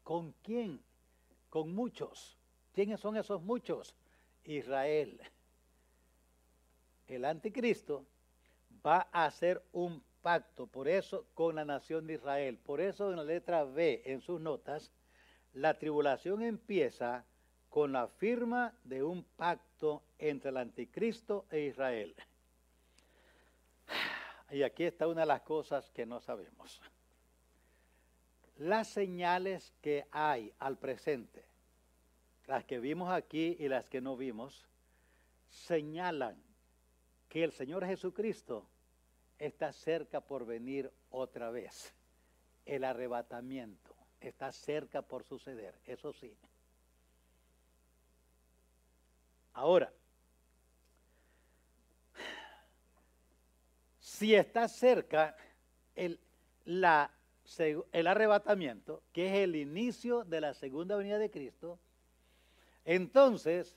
[0.02, 0.82] ¿Con quién?
[1.50, 2.38] Con muchos.
[2.72, 3.94] ¿Quiénes son esos muchos?
[4.44, 5.20] Israel.
[7.08, 8.06] El anticristo
[8.86, 12.58] va a hacer un pacto, por eso, con la nación de Israel.
[12.58, 14.92] Por eso en la letra B, en sus notas,
[15.54, 17.24] la tribulación empieza
[17.68, 22.14] con la firma de un pacto entre el anticristo e Israel.
[24.50, 26.80] Y aquí está una de las cosas que no sabemos
[28.58, 31.44] las señales que hay al presente,
[32.46, 34.66] las que vimos aquí y las que no vimos,
[35.48, 36.42] señalan
[37.28, 38.66] que el Señor Jesucristo
[39.38, 41.94] está cerca por venir otra vez.
[42.64, 46.36] El arrebatamiento está cerca por suceder, eso sí.
[49.52, 49.92] Ahora,
[53.98, 55.36] si está cerca,
[55.94, 56.20] el,
[56.64, 61.78] el arrebatamiento, que es el inicio de la segunda venida de Cristo,
[62.84, 63.76] entonces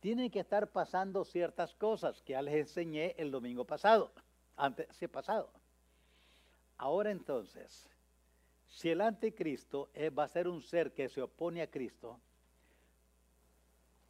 [0.00, 4.12] tienen que estar pasando ciertas cosas que ya les enseñé el domingo pasado,
[4.56, 5.50] antes, sí, pasado.
[6.76, 7.88] Ahora entonces,
[8.68, 12.20] si el anticristo va a ser un ser que se opone a Cristo,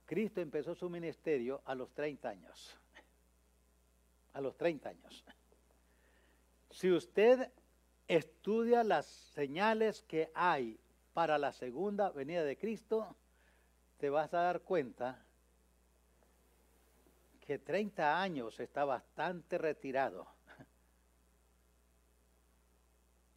[0.04, 2.76] Cristo empezó su ministerio a los 30 años.
[4.32, 5.24] A los 30 años.
[6.70, 7.50] Si usted
[8.06, 10.78] estudia las señales que hay
[11.12, 13.16] para la segunda venida de Cristo,
[13.98, 15.26] te vas a dar cuenta
[17.48, 20.26] que 30 años está bastante retirado.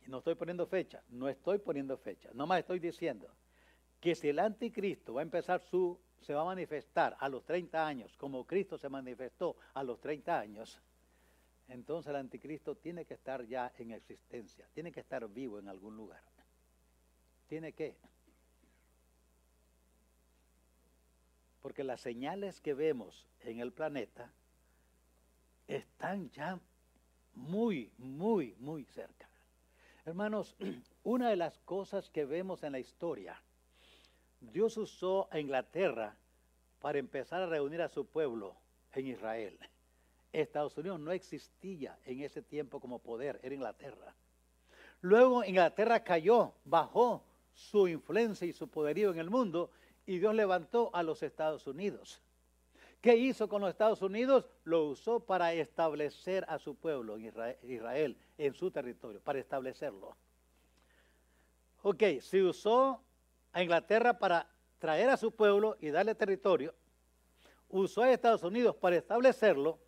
[0.06, 3.34] Y no estoy poniendo fecha, no estoy poniendo fecha, nomás estoy diciendo
[4.02, 7.88] que si el anticristo va a empezar su, se va a manifestar a los 30
[7.88, 10.82] años, como Cristo se manifestó a los 30 años,
[11.70, 15.96] entonces el anticristo tiene que estar ya en existencia, tiene que estar vivo en algún
[15.96, 16.22] lugar.
[17.48, 17.96] Tiene que.
[21.62, 24.32] Porque las señales que vemos en el planeta
[25.68, 26.60] están ya
[27.34, 29.30] muy, muy, muy cerca.
[30.06, 30.56] Hermanos,
[31.04, 33.42] una de las cosas que vemos en la historia,
[34.40, 36.16] Dios usó a Inglaterra
[36.80, 38.56] para empezar a reunir a su pueblo
[38.94, 39.60] en Israel.
[40.34, 44.16] Estados Unidos no existía en ese tiempo como poder, era Inglaterra.
[45.02, 49.72] Luego Inglaterra cayó, bajó su influencia y su poderío en el mundo
[50.06, 52.22] y Dios levantó a los Estados Unidos.
[53.02, 54.48] ¿Qué hizo con los Estados Unidos?
[54.64, 60.16] Lo usó para establecer a su pueblo Israel, en su territorio, para establecerlo.
[61.82, 63.02] Ok, se usó
[63.54, 64.48] a Inglaterra para
[64.78, 66.76] traer a su pueblo y darle territorio,
[67.70, 69.80] usó a Estados Unidos para establecerlo,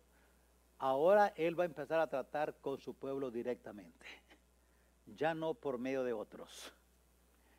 [0.78, 4.06] ahora él va a empezar a tratar con su pueblo directamente,
[5.06, 6.72] ya no por medio de otros.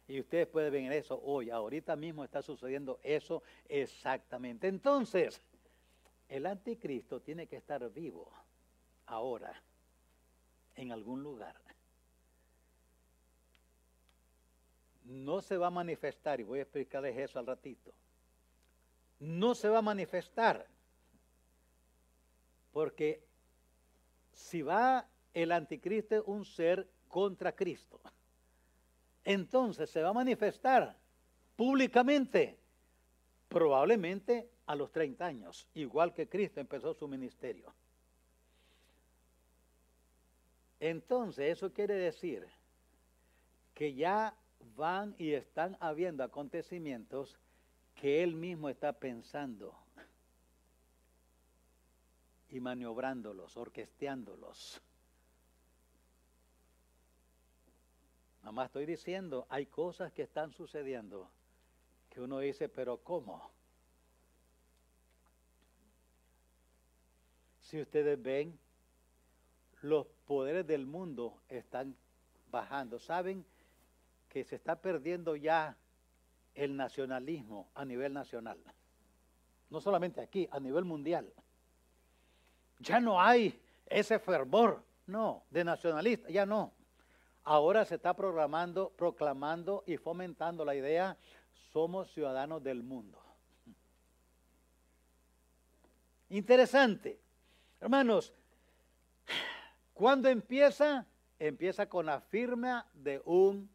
[0.07, 4.67] Y ustedes pueden ver eso hoy, ahorita mismo está sucediendo eso exactamente.
[4.67, 5.41] Entonces,
[6.29, 8.31] el anticristo tiene que estar vivo
[9.07, 9.61] ahora,
[10.75, 11.55] en algún lugar.
[15.05, 17.93] No se va a manifestar, y voy a explicarles eso al ratito.
[19.19, 20.67] No se va a manifestar,
[22.71, 23.23] porque
[24.33, 28.01] si va el anticristo un ser contra Cristo,
[29.25, 30.95] entonces se va a manifestar
[31.55, 32.57] públicamente,
[33.49, 37.73] probablemente a los 30 años, igual que Cristo empezó su ministerio.
[40.79, 42.47] Entonces, eso quiere decir
[43.73, 44.35] que ya
[44.75, 47.39] van y están habiendo acontecimientos
[47.95, 49.75] que él mismo está pensando
[52.49, 54.81] y maniobrándolos, orquesteándolos.
[58.45, 61.31] Nada más estoy diciendo, hay cosas que están sucediendo
[62.11, 63.49] que uno dice, pero ¿cómo?
[67.59, 68.55] Si ustedes ven,
[69.81, 71.95] los poderes del mundo están
[72.51, 72.99] bajando.
[72.99, 73.43] ¿Saben
[74.29, 75.75] que se está perdiendo ya
[76.53, 78.59] el nacionalismo a nivel nacional?
[79.71, 81.33] No solamente aquí, a nivel mundial.
[82.77, 86.74] Ya no hay ese fervor, no, de nacionalista, ya no
[87.45, 91.15] ahora se está programando, proclamando y fomentando la idea,
[91.71, 93.21] somos ciudadanos del mundo.
[96.29, 97.19] Interesante.
[97.79, 98.33] Hermanos,
[99.93, 101.05] ¿cuándo empieza?
[101.37, 103.69] Empieza con la firma de un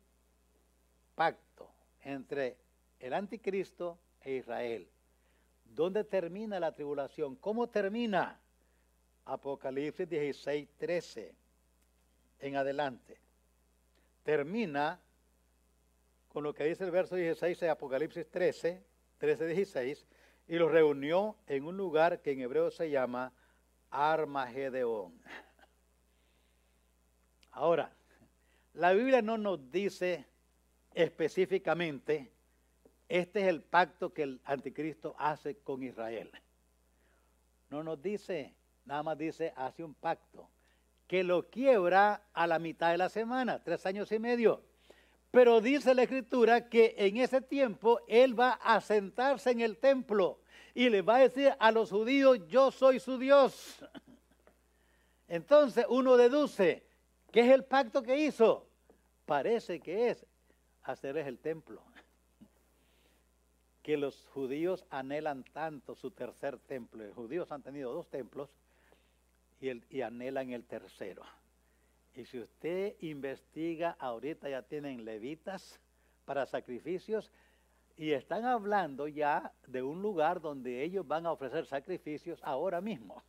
[1.15, 1.71] pacto
[2.03, 2.57] entre
[2.99, 4.89] el anticristo e Israel.
[5.65, 7.37] ¿Dónde termina la tribulación?
[7.37, 8.41] ¿Cómo termina?
[9.27, 11.35] Apocalipsis 16, 13
[12.41, 13.30] en adelante
[14.31, 15.01] termina
[16.29, 18.81] con lo que dice el verso 16 de Apocalipsis 13,
[19.19, 20.07] 13, 16,
[20.47, 23.33] y los reunió en un lugar que en hebreo se llama
[23.91, 25.21] Armagedeón.
[27.51, 27.93] Ahora,
[28.75, 30.25] la Biblia no nos dice
[30.95, 32.31] específicamente,
[33.09, 36.31] este es el pacto que el anticristo hace con Israel.
[37.69, 38.55] No nos dice,
[38.85, 40.49] nada más dice, hace un pacto
[41.11, 44.63] que lo quiebra a la mitad de la semana, tres años y medio.
[45.33, 50.39] Pero dice la escritura que en ese tiempo él va a sentarse en el templo
[50.73, 53.85] y le va a decir a los judíos, yo soy su Dios.
[55.27, 56.87] Entonces uno deduce,
[57.33, 58.69] ¿qué es el pacto que hizo?
[59.27, 60.25] Parece que es
[60.85, 61.83] hacerles el templo.
[63.83, 67.05] Que los judíos anhelan tanto su tercer templo.
[67.05, 68.49] Los judíos han tenido dos templos
[69.61, 71.23] y, el, y anhelan el tercero.
[72.15, 75.81] Y si usted investiga, ahorita ya tienen levitas
[76.25, 77.31] para sacrificios
[77.97, 83.23] y están hablando ya de un lugar donde ellos van a ofrecer sacrificios ahora mismo.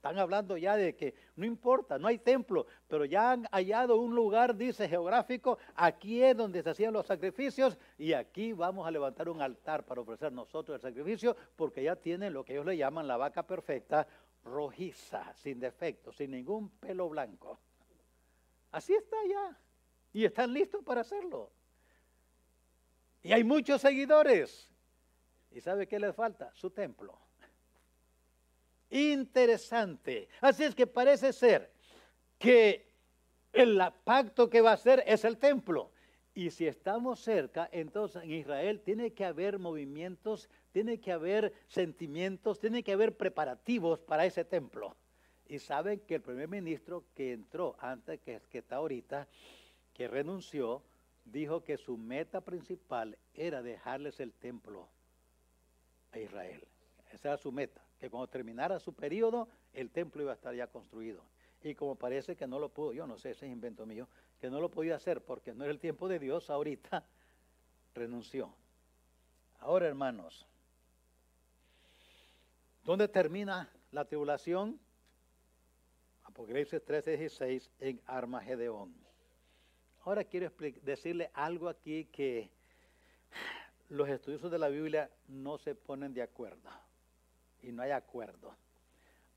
[0.00, 4.14] Están hablando ya de que no importa, no hay templo, pero ya han hallado un
[4.14, 9.28] lugar, dice geográfico, aquí es donde se hacían los sacrificios y aquí vamos a levantar
[9.28, 13.06] un altar para ofrecer nosotros el sacrificio porque ya tienen lo que ellos le llaman
[13.06, 14.08] la vaca perfecta
[14.44, 17.58] rojiza, sin defecto, sin ningún pelo blanco.
[18.72, 19.58] Así está ya.
[20.12, 21.50] Y están listos para hacerlo.
[23.22, 24.70] Y hay muchos seguidores.
[25.50, 26.52] ¿Y sabe qué les falta?
[26.54, 27.18] Su templo.
[28.90, 30.28] Interesante.
[30.40, 31.72] Así es que parece ser
[32.38, 32.90] que
[33.52, 35.92] el pacto que va a hacer es el templo.
[36.34, 42.58] Y si estamos cerca, entonces en Israel tiene que haber movimientos tiene que haber sentimientos,
[42.58, 44.96] tiene que haber preparativos para ese templo.
[45.46, 49.26] Y saben que el primer ministro que entró antes que, que está ahorita,
[49.94, 50.82] que renunció,
[51.24, 54.88] dijo que su meta principal era dejarles el templo
[56.12, 56.66] a Israel.
[57.12, 60.68] Esa era su meta, que cuando terminara su periodo, el templo iba a estar ya
[60.68, 61.24] construido.
[61.62, 64.08] Y como parece que no lo pudo, yo no sé, ese es invento mío,
[64.40, 67.04] que no lo podía hacer porque no era el tiempo de Dios, ahorita
[67.94, 68.54] renunció.
[69.58, 70.46] Ahora, hermanos,
[72.84, 74.80] ¿Dónde termina la tribulación?
[76.24, 78.94] Apocalipsis 13, 16 en Armagedeón.
[80.04, 80.50] Ahora quiero
[80.82, 82.50] decirle algo aquí que
[83.90, 86.70] los estudiosos de la Biblia no se ponen de acuerdo.
[87.62, 88.56] Y no hay acuerdo.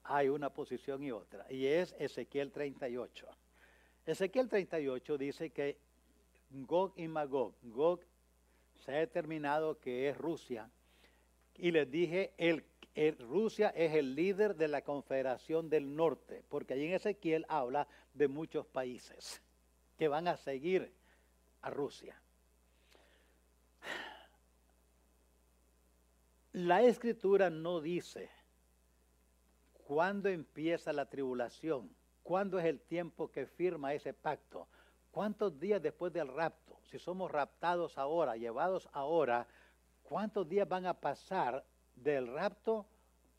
[0.04, 1.46] Hay una posición y otra.
[1.52, 3.28] Y es Ezequiel 38.
[4.06, 5.78] Ezequiel 38 dice que
[6.50, 8.00] Gog y Magog, Gog
[8.86, 10.70] se ha determinado que es Rusia.
[11.56, 12.64] Y les dije, el,
[13.20, 18.28] Rusia es el líder de la Confederación del Norte, porque ahí en Ezequiel habla de
[18.28, 19.41] muchos países
[19.98, 20.94] que van a seguir
[21.62, 22.20] a Rusia.
[26.52, 28.30] La escritura no dice
[29.86, 31.89] cuándo empieza la tribulación,
[32.22, 34.68] cuándo es el tiempo que firma ese pacto,
[35.10, 39.48] cuántos días después del rapto, si somos raptados ahora, llevados ahora,
[40.04, 41.66] cuántos días van a pasar
[41.96, 42.86] del rapto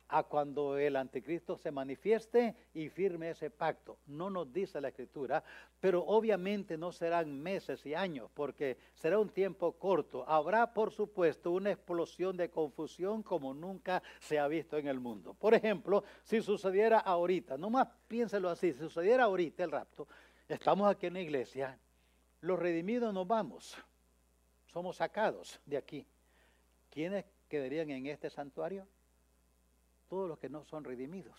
[0.08, 3.98] a cuando el anticristo se manifieste y firme ese pacto.
[4.06, 5.42] No nos dice la escritura,
[5.80, 10.28] pero obviamente no serán meses y años, porque será un tiempo corto.
[10.28, 15.34] Habrá, por supuesto, una explosión de confusión como nunca se ha visto en el mundo.
[15.34, 20.06] Por ejemplo, si sucediera ahorita, nomás piénselo así, si sucediera ahorita el rapto,
[20.48, 21.78] estamos aquí en la iglesia,
[22.40, 23.76] los redimidos nos vamos,
[24.66, 26.06] somos sacados de aquí.
[26.90, 27.24] ¿Quiénes
[27.54, 28.86] quedarían en este santuario?
[30.08, 31.36] todos los que no son redimidos.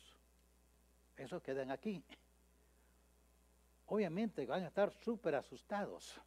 [1.18, 2.04] Esos quedan aquí.
[3.88, 6.20] Obviamente van a estar súper asustados.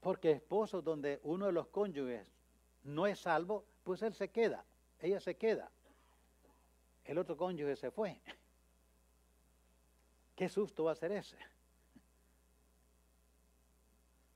[0.00, 2.30] Porque esposos donde uno de los cónyuges
[2.84, 4.64] no es salvo, pues él se queda,
[5.00, 5.70] ella se queda.
[7.04, 8.20] El otro cónyuge se fue.
[10.36, 11.38] ¿Qué susto va a ser ese?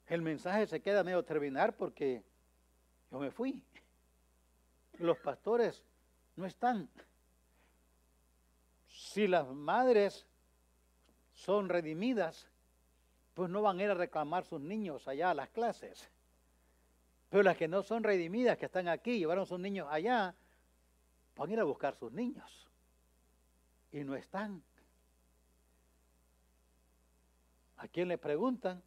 [0.07, 2.25] El mensaje se queda medio terminar porque
[3.13, 3.63] yo me fui.
[4.99, 5.85] Los pastores
[6.37, 6.89] no están.
[8.89, 10.27] Si las madres
[11.35, 12.49] son redimidas,
[13.35, 16.11] pues no van a ir a reclamar sus niños allá a las clases.
[17.29, 20.35] Pero las que no son redimidas, que están aquí, llevaron sus niños allá,
[21.37, 22.71] van a ir a buscar sus niños.
[23.91, 24.63] Y no están.
[27.77, 28.83] ¿A quién le preguntan?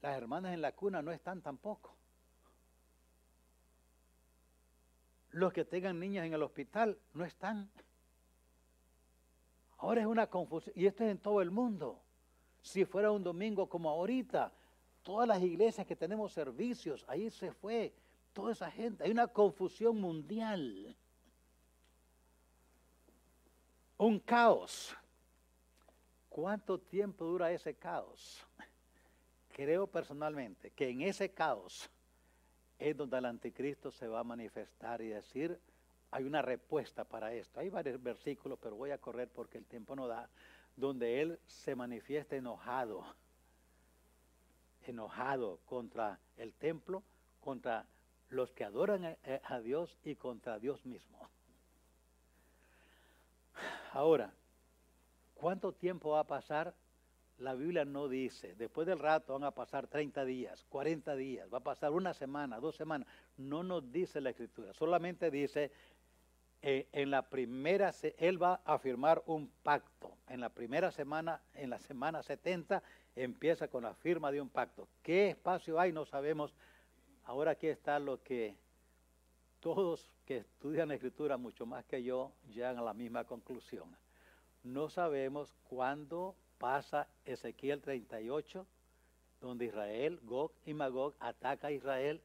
[0.00, 1.97] Las hermanas en la cuna no están tampoco.
[5.30, 7.70] Los que tengan niñas en el hospital no están.
[9.78, 10.74] Ahora es una confusión.
[10.76, 12.00] Y esto es en todo el mundo.
[12.62, 14.52] Si fuera un domingo como ahorita,
[15.02, 17.94] todas las iglesias que tenemos servicios, ahí se fue
[18.32, 19.04] toda esa gente.
[19.04, 20.96] Hay una confusión mundial.
[23.96, 24.96] Un caos.
[26.28, 28.44] ¿Cuánto tiempo dura ese caos?
[29.52, 31.90] Creo personalmente que en ese caos
[32.78, 35.58] es donde el anticristo se va a manifestar y decir,
[36.10, 37.60] hay una respuesta para esto.
[37.60, 40.28] Hay varios versículos, pero voy a correr porque el tiempo no da,
[40.76, 43.04] donde él se manifiesta enojado,
[44.86, 47.02] enojado contra el templo,
[47.40, 47.86] contra
[48.30, 51.28] los que adoran a Dios y contra Dios mismo.
[53.92, 54.32] Ahora,
[55.34, 56.74] ¿cuánto tiempo va a pasar
[57.38, 61.58] la Biblia no dice, después del rato van a pasar 30 días, 40 días, va
[61.58, 63.06] a pasar una semana, dos semanas.
[63.36, 65.70] No nos dice la escritura, solamente dice,
[66.60, 70.16] eh, en la primera, él va a firmar un pacto.
[70.28, 72.82] En la primera semana, en la semana 70,
[73.14, 74.88] empieza con la firma de un pacto.
[75.02, 75.92] ¿Qué espacio hay?
[75.92, 76.54] No sabemos.
[77.24, 78.56] Ahora aquí está lo que
[79.60, 83.96] todos que estudian la escritura mucho más que yo llegan a la misma conclusión.
[84.64, 88.66] No sabemos cuándo pasa Ezequiel 38,
[89.40, 92.20] donde Israel, Gog y Magog ataca a Israel.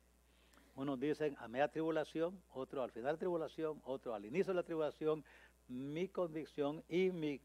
[0.75, 4.57] Unos dicen a media tribulación, otros al final de la tribulación, otros al inicio de
[4.57, 5.23] la tribulación.
[5.67, 7.39] Mi convicción y mi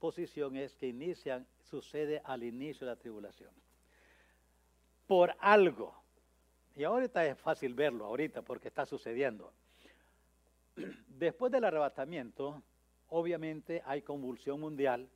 [0.00, 3.50] posición es que inician, sucede al inicio de la tribulación.
[5.06, 5.94] Por algo.
[6.74, 9.52] Y ahorita es fácil verlo, ahorita, porque está sucediendo.
[11.08, 12.62] Después del arrebatamiento,
[13.10, 15.08] obviamente hay convulsión mundial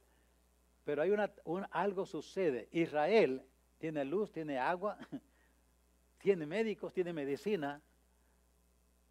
[0.89, 1.31] pero hay una,
[1.71, 2.67] algo sucede.
[2.73, 3.43] Israel
[3.77, 4.97] tiene luz, tiene agua,
[6.23, 7.83] tiene médicos, tiene medicina,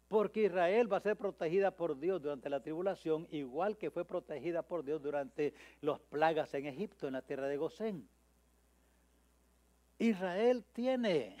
[0.08, 4.64] porque Israel va a ser protegida por Dios durante la tribulación, igual que fue protegida
[4.64, 8.08] por Dios durante las plagas en Egipto, en la tierra de Gosén.
[10.00, 11.36] Israel tiene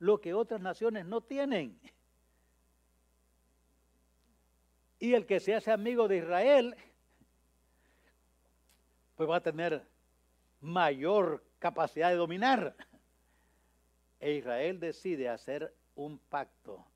[0.00, 1.78] lo que otras naciones no tienen.
[4.98, 6.74] Y el que se hace amigo de Israel
[9.18, 9.84] pues va a tener
[10.60, 12.74] mayor capacidad de dominar.
[14.20, 16.86] E Israel decide hacer un pacto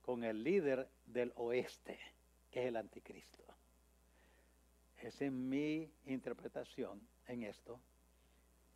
[0.00, 1.98] con el líder del oeste,
[2.50, 3.42] que es el anticristo.
[4.96, 7.78] Esa es mi interpretación en esto.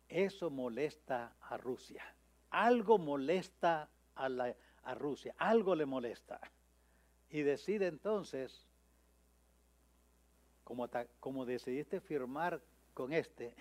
[0.07, 2.03] Eso molesta a Rusia.
[2.51, 6.39] algo molesta a, la, a Rusia, algo le molesta.
[7.29, 8.68] Y decide entonces,
[11.19, 12.61] como, decidiste firmar
[12.93, 13.53] con este,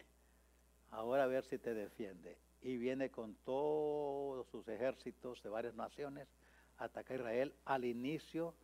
[0.91, 2.37] ahora a ver si te defiende.
[2.61, 6.29] Y viene con todos sus ejércitos de varias naciones
[6.77, 8.55] a atacar a Israel al inicio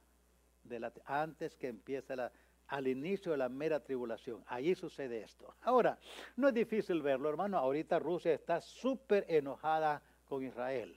[0.65, 2.33] de la, antes que empiece la,
[2.69, 4.43] al inicio de la mera tribulación.
[4.47, 5.55] Allí sucede esto.
[5.63, 5.99] Ahora,
[6.37, 7.57] no es difícil verlo, hermano.
[7.57, 10.97] Ahorita Rusia está súper enojada con Israel.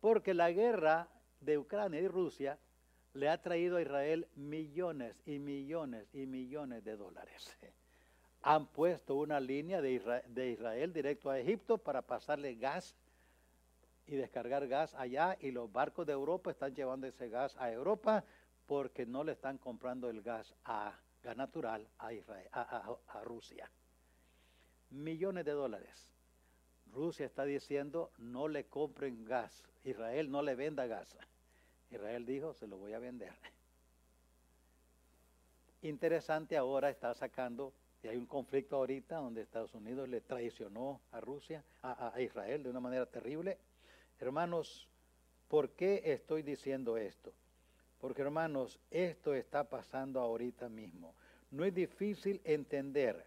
[0.00, 1.08] Porque la guerra
[1.40, 2.58] de Ucrania y Rusia
[3.18, 7.56] le ha traído a Israel millones y millones y millones de dólares.
[8.42, 12.94] Han puesto una línea de Israel, directo a Egipto para pasarle gas
[14.06, 18.24] y descargar gas allá y los barcos de Europa están llevando ese gas a Europa
[18.66, 23.68] porque no le están comprando el gas a gas natural a, Rusia.
[24.90, 26.12] Millones de dólares.
[26.92, 29.64] Rusia está diciendo no le compren gas.
[29.82, 31.18] Israel no le venda gas.
[31.90, 33.32] Israel dijo se lo voy a vender.
[35.82, 37.72] Interesante ahora está sacando,
[38.02, 42.62] y hay un conflicto ahorita donde Estados Unidos le traicionó a Rusia, a, a Israel
[42.62, 43.58] de una manera terrible.
[44.18, 44.88] Hermanos,
[45.48, 47.32] ¿por qué estoy diciendo esto?
[48.00, 51.14] Porque hermanos, esto está pasando ahorita mismo.
[51.50, 53.24] No es difícil entender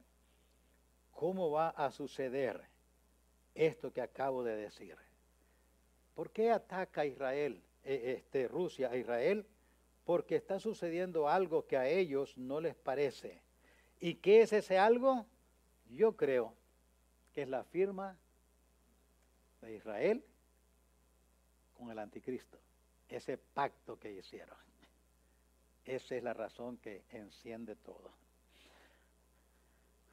[1.12, 2.62] cómo va a suceder
[3.54, 4.96] esto que acabo de decir.
[6.16, 9.46] ¿Por qué ataca Israel, eh, este, Rusia a Israel?
[10.06, 13.42] Porque está sucediendo algo que a ellos no les parece.
[14.00, 15.26] ¿Y qué es ese algo?
[15.90, 16.56] Yo creo
[17.34, 18.18] que es la firma
[19.62, 20.24] de Israel
[21.78, 22.60] con el anticristo
[23.12, 24.58] ese pacto que hicieron.
[25.86, 28.12] Esa es la razón que enciende todo.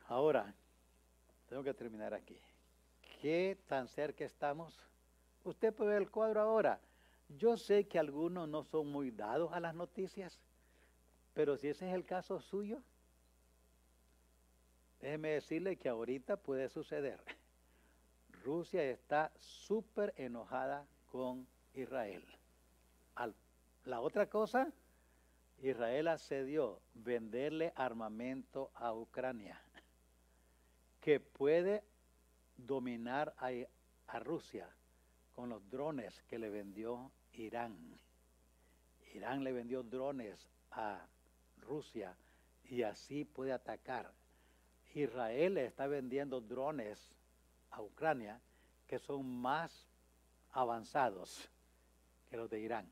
[0.08, 0.54] Ahora,
[1.48, 2.40] tengo que terminar aquí.
[3.20, 4.78] ¿Qué tan cerca estamos?
[5.44, 6.80] Usted puede ver el cuadro ahora.
[7.28, 10.40] Yo sé que algunos no son muy dados a las noticias,
[11.34, 12.82] pero si ese es el caso suyo,
[15.00, 17.20] déjeme decirle que ahorita puede suceder.
[18.44, 22.24] Rusia está súper enojada con Israel
[23.88, 24.70] la otra cosa,
[25.62, 29.58] Israel accedió venderle armamento a Ucrania,
[31.00, 31.82] que puede
[32.56, 33.48] dominar a,
[34.08, 34.68] a Rusia
[35.34, 37.98] con los drones que le vendió Irán.
[39.14, 41.06] Irán le vendió drones a
[41.58, 42.14] Rusia
[42.64, 44.12] y así puede atacar.
[44.94, 47.14] Israel le está vendiendo drones
[47.70, 48.40] a Ucrania
[48.86, 49.86] que son más
[50.52, 51.48] avanzados
[52.28, 52.90] que los de Irán.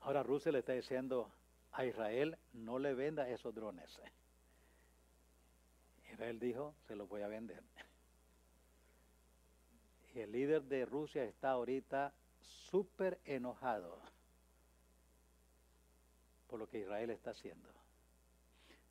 [0.00, 1.30] Ahora Rusia le está diciendo
[1.72, 4.00] a Israel, no le venda esos drones.
[6.10, 7.62] Israel dijo, se los voy a vender.
[10.14, 13.98] Y el líder de Rusia está ahorita súper enojado
[16.46, 17.68] por lo que Israel está haciendo.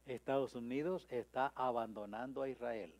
[0.05, 2.93] Estados Unidos está abandonando a Israel.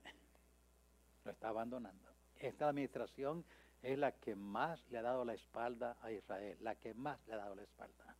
[1.25, 2.09] Lo está abandonando.
[2.39, 3.43] Esta administración
[3.81, 7.33] es la que más le ha dado la espalda a Israel, la que más le
[7.33, 8.15] ha dado la espalda.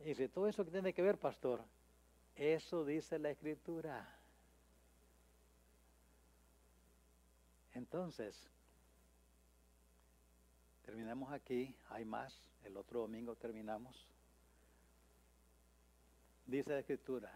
[0.00, 1.62] Y dice, todo eso que tiene que ver, pastor,
[2.34, 4.19] eso dice la escritura.
[7.74, 8.50] Entonces,
[10.82, 14.08] terminamos aquí, hay más, el otro domingo terminamos.
[16.46, 17.32] Dice la escritura,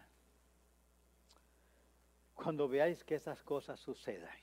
[2.33, 4.37] cuando veáis que esas cosas sucedan,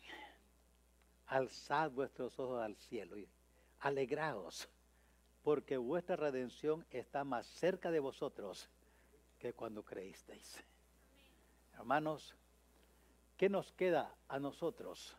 [1.26, 3.28] alzad vuestros ojos al cielo y
[3.80, 4.68] alegraos,
[5.43, 8.70] porque vuestra redención está más cerca de vosotros
[9.38, 10.62] que cuando creísteis.
[11.74, 12.34] Hermanos,
[13.36, 15.16] ¿qué nos queda a nosotros?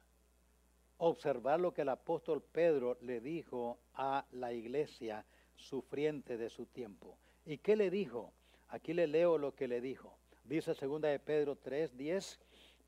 [0.98, 5.26] Observar lo que el apóstol Pedro le dijo a la iglesia
[5.56, 7.18] sufriente de su tiempo.
[7.46, 8.32] ¿Y qué le dijo?
[8.70, 10.18] Aquí le leo lo que le dijo.
[10.44, 12.40] Dice segunda de Pedro 3, 10,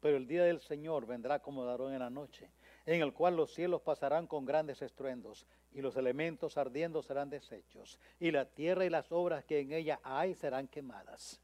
[0.02, 2.50] pero el día del Señor vendrá como darón en la noche
[2.86, 8.00] en el cual los cielos pasarán con grandes estruendos, y los elementos ardiendo serán deshechos,
[8.20, 11.42] y la tierra y las obras que en ella hay serán quemadas.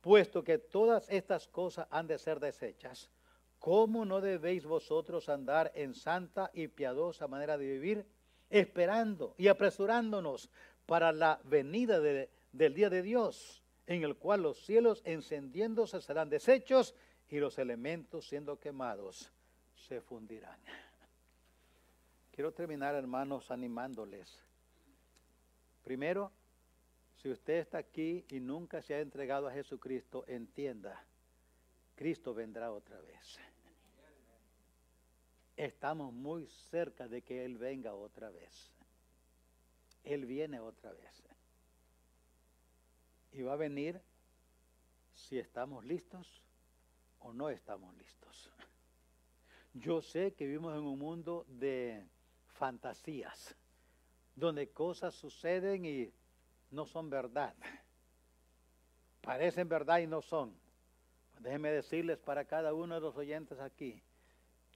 [0.00, 3.10] Puesto que todas estas cosas han de ser deshechas,
[3.64, 8.06] ¿cómo no debéis vosotros andar en santa y piadosa manera de vivir,
[8.50, 10.50] esperando y apresurándonos
[10.84, 16.94] para la venida del día de Dios, en el cual los cielos encendiéndose serán deshechos
[17.30, 19.32] y los elementos siendo quemados?
[19.88, 20.60] se fundirán.
[22.32, 24.42] Quiero terminar, hermanos, animándoles.
[25.82, 26.30] Primero,
[27.16, 31.02] si usted está aquí y nunca se ha entregado a Jesucristo, entienda,
[31.94, 33.40] Cristo vendrá otra vez.
[35.56, 38.72] Estamos muy cerca de que Él venga otra vez.
[40.02, 41.22] Él viene otra vez.
[43.32, 44.00] Y va a venir
[45.14, 46.42] si estamos listos
[47.20, 48.50] o no estamos listos.
[49.72, 52.06] Yo sé que vivimos en un mundo de
[52.46, 53.56] fantasías,
[54.36, 56.12] donde cosas suceden y
[56.70, 57.54] no son verdad.
[59.20, 60.54] Parecen verdad y no son.
[61.40, 64.00] Déjenme decirles para cada uno de los oyentes aquí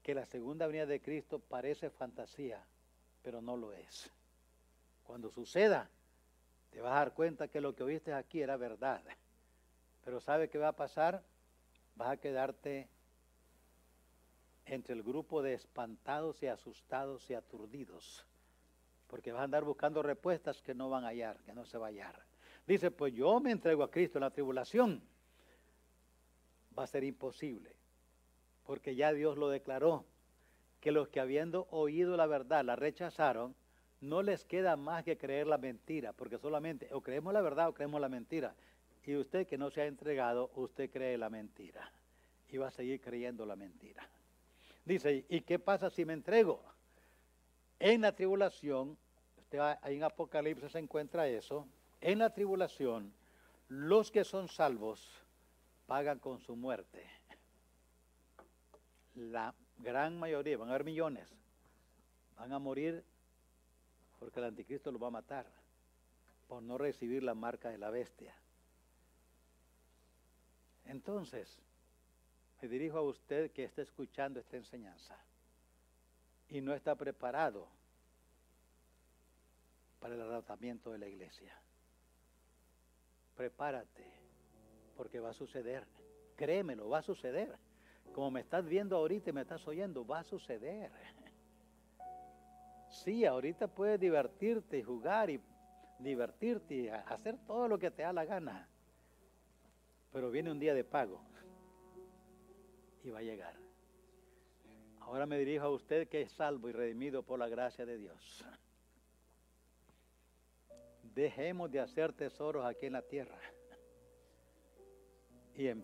[0.02, 2.64] que la segunda venida de Cristo parece fantasía,
[3.22, 4.10] pero no lo es.
[5.04, 5.88] Cuando suceda,
[6.70, 9.02] te vas a dar cuenta que lo que oíste aquí era verdad.
[10.04, 11.22] Pero ¿sabe qué va a pasar?
[11.94, 12.88] Vas a quedarte
[14.66, 18.24] entre el grupo de espantados y asustados y aturdidos.
[19.06, 21.86] Porque vas a andar buscando respuestas que no van a hallar, que no se va
[21.86, 22.22] a hallar.
[22.66, 25.02] Dice, pues yo me entrego a Cristo en la tribulación.
[26.78, 27.74] Va a ser imposible.
[28.68, 30.04] Porque ya Dios lo declaró.
[30.80, 33.54] Que los que habiendo oído la verdad la rechazaron,
[34.02, 36.12] no les queda más que creer la mentira.
[36.12, 38.54] Porque solamente o creemos la verdad o creemos la mentira.
[39.06, 41.90] Y usted que no se ha entregado, usted cree la mentira.
[42.50, 44.06] Y va a seguir creyendo la mentira.
[44.84, 46.62] Dice, ¿y qué pasa si me entrego?
[47.78, 48.98] En la tribulación,
[49.38, 51.66] usted ahí en Apocalipsis se encuentra eso,
[52.02, 53.14] en la tribulación,
[53.68, 55.10] los que son salvos
[55.86, 57.17] pagan con su muerte.
[59.18, 61.28] La gran mayoría, van a haber millones,
[62.36, 63.04] van a morir
[64.20, 65.46] porque el anticristo los va a matar
[66.46, 68.34] por no recibir la marca de la bestia.
[70.84, 71.60] Entonces,
[72.62, 75.16] me dirijo a usted que está escuchando esta enseñanza
[76.48, 77.68] y no está preparado
[80.00, 81.54] para el tratamiento de la iglesia.
[83.36, 84.06] Prepárate,
[84.96, 85.86] porque va a suceder.
[86.36, 87.58] Créemelo, va a suceder.
[88.12, 90.90] Como me estás viendo ahorita y me estás oyendo, va a suceder.
[92.90, 95.38] Sí, ahorita puedes divertirte y jugar y
[95.98, 98.66] divertirte y hacer todo lo que te da la gana.
[100.10, 101.20] Pero viene un día de pago
[103.04, 103.54] y va a llegar.
[105.00, 108.44] Ahora me dirijo a usted que es salvo y redimido por la gracia de Dios.
[111.14, 113.38] Dejemos de hacer tesoros aquí en la tierra
[115.58, 115.74] y,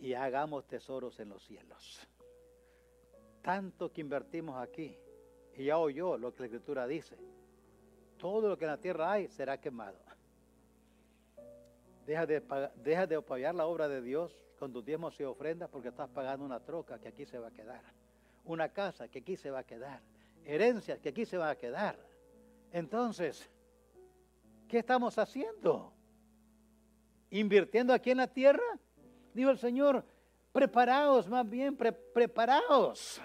[0.00, 2.00] y hagamos tesoros en los cielos.
[3.42, 4.96] Tanto que invertimos aquí,
[5.54, 7.16] y ya oyó lo que la Escritura dice,
[8.18, 9.98] todo lo que en la tierra hay será quemado.
[12.06, 12.40] Deja de,
[12.82, 16.60] de apoyar la obra de Dios con tus diezmos y ofrendas porque estás pagando una
[16.60, 17.82] troca que aquí se va a quedar.
[18.44, 20.00] Una casa que aquí se va a quedar.
[20.44, 21.96] Herencias que aquí se van a quedar.
[22.72, 23.48] Entonces,
[24.68, 25.92] ¿qué estamos haciendo?
[27.30, 28.78] ¿Invirtiendo aquí en la tierra?
[29.34, 30.04] Dijo el Señor,
[30.52, 33.20] preparaos más bien, preparaos.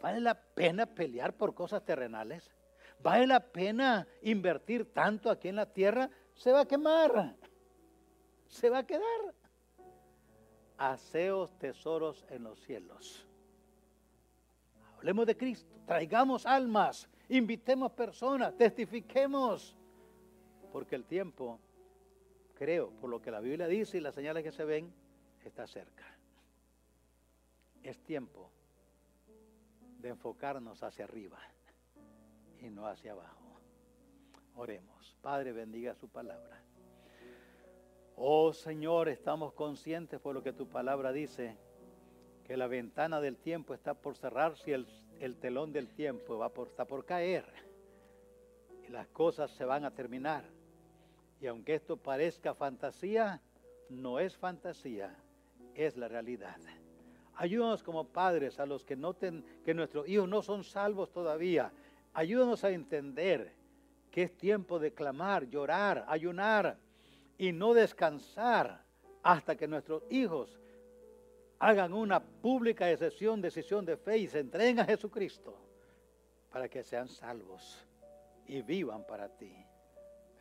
[0.00, 2.50] ¿Vale la pena pelear por cosas terrenales?
[3.00, 6.08] ¿Vale la pena invertir tanto aquí en la tierra?
[6.34, 7.36] Se va a quemar
[8.52, 9.34] se va a quedar.
[10.76, 13.26] Haceos tesoros en los cielos.
[14.96, 19.76] Hablemos de Cristo, traigamos almas, invitemos personas, testifiquemos,
[20.70, 21.58] porque el tiempo,
[22.62, 24.94] creo, por lo que la Biblia dice y las señales que se ven,
[25.44, 26.04] está cerca.
[27.82, 28.52] Es tiempo
[29.98, 31.40] de enfocarnos hacia arriba
[32.60, 33.58] y no hacia abajo.
[34.54, 35.16] Oremos.
[35.20, 36.62] Padre, bendiga su palabra.
[38.14, 41.56] Oh Señor, estamos conscientes por lo que tu palabra dice,
[42.44, 44.74] que la ventana del tiempo está por cerrarse y
[45.20, 47.44] el, telón del tiempo va está por caer.
[48.86, 50.61] Y las cosas se van a terminar.
[51.42, 53.42] Y aunque esto parezca fantasía,
[53.88, 55.12] no es fantasía,
[55.74, 56.60] es la realidad.
[57.34, 61.72] Ayúdanos como padres a los que noten que nuestros hijos no son salvos todavía.
[62.14, 63.56] Ayúdanos a entender
[64.12, 66.78] que es tiempo de clamar, llorar, ayunar
[67.36, 68.84] y no descansar
[69.24, 70.60] hasta que nuestros hijos
[71.58, 75.58] hagan una pública decisión, decisión de fe y se entreguen a Jesucristo
[76.52, 77.84] para que sean salvos
[78.46, 79.52] y vivan para ti.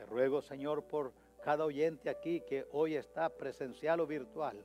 [0.01, 4.57] Te ruego, Señor, por cada oyente aquí que hoy está presencial o virtual,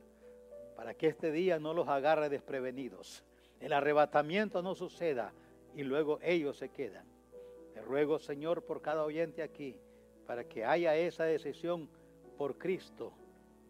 [0.75, 3.23] para que este día no los agarre desprevenidos,
[3.59, 5.31] el arrebatamiento no suceda
[5.75, 7.05] y luego ellos se quedan.
[7.71, 9.75] Te ruego, Señor, por cada oyente aquí,
[10.25, 11.87] para que haya esa decisión
[12.35, 13.13] por Cristo,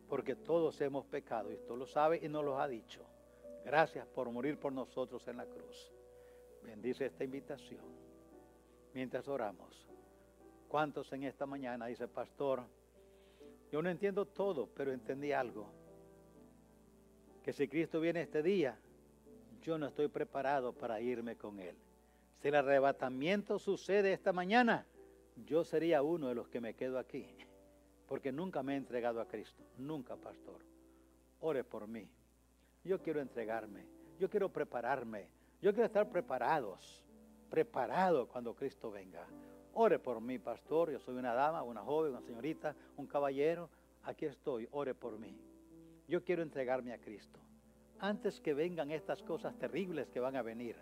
[0.07, 3.01] porque todos hemos pecado, y esto lo sabe y nos lo ha dicho.
[3.65, 5.91] Gracias por morir por nosotros en la cruz.
[6.63, 7.83] Bendice esta invitación.
[8.93, 9.87] Mientras oramos,
[10.67, 12.63] ¿cuántos en esta mañana dice, pastor?
[13.71, 15.69] Yo no entiendo todo, pero entendí algo.
[17.43, 18.77] Que si Cristo viene este día,
[19.61, 21.75] yo no estoy preparado para irme con Él.
[22.41, 24.85] Si el arrebatamiento sucede esta mañana,
[25.45, 27.27] yo sería uno de los que me quedo aquí,
[28.07, 30.61] porque nunca me he entregado a Cristo, nunca, pastor.
[31.41, 32.07] Ore por mí.
[32.83, 33.85] Yo quiero entregarme,
[34.19, 35.27] yo quiero prepararme,
[35.61, 37.03] yo quiero estar preparados,
[37.49, 39.25] preparado cuando Cristo venga.
[39.79, 40.89] Ore por mí, pastor.
[40.89, 43.69] Yo soy una dama, una joven, una señorita, un caballero.
[44.05, 45.37] Aquí estoy, ore por mí.
[46.07, 47.39] Yo quiero entregarme a Cristo.
[47.99, 50.75] Antes que vengan estas cosas terribles que van a venir,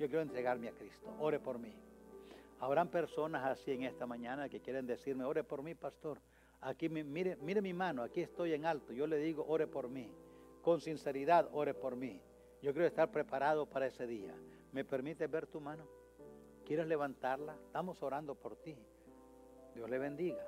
[0.00, 1.14] yo quiero entregarme a Cristo.
[1.20, 1.72] Ore por mí.
[2.58, 6.18] Habrán personas así en esta mañana que quieren decirme, ore por mí, pastor.
[6.60, 8.92] Aquí mire, mire mi mano, aquí estoy en alto.
[8.92, 10.10] Yo le digo, ore por mí.
[10.60, 12.20] Con sinceridad, ore por mí.
[12.62, 14.34] Yo quiero estar preparado para ese día.
[14.72, 15.99] ¿Me permite ver tu mano?
[16.70, 17.56] ¿Quieres levantarla?
[17.66, 18.76] Estamos orando por ti.
[19.74, 20.46] Dios le bendiga.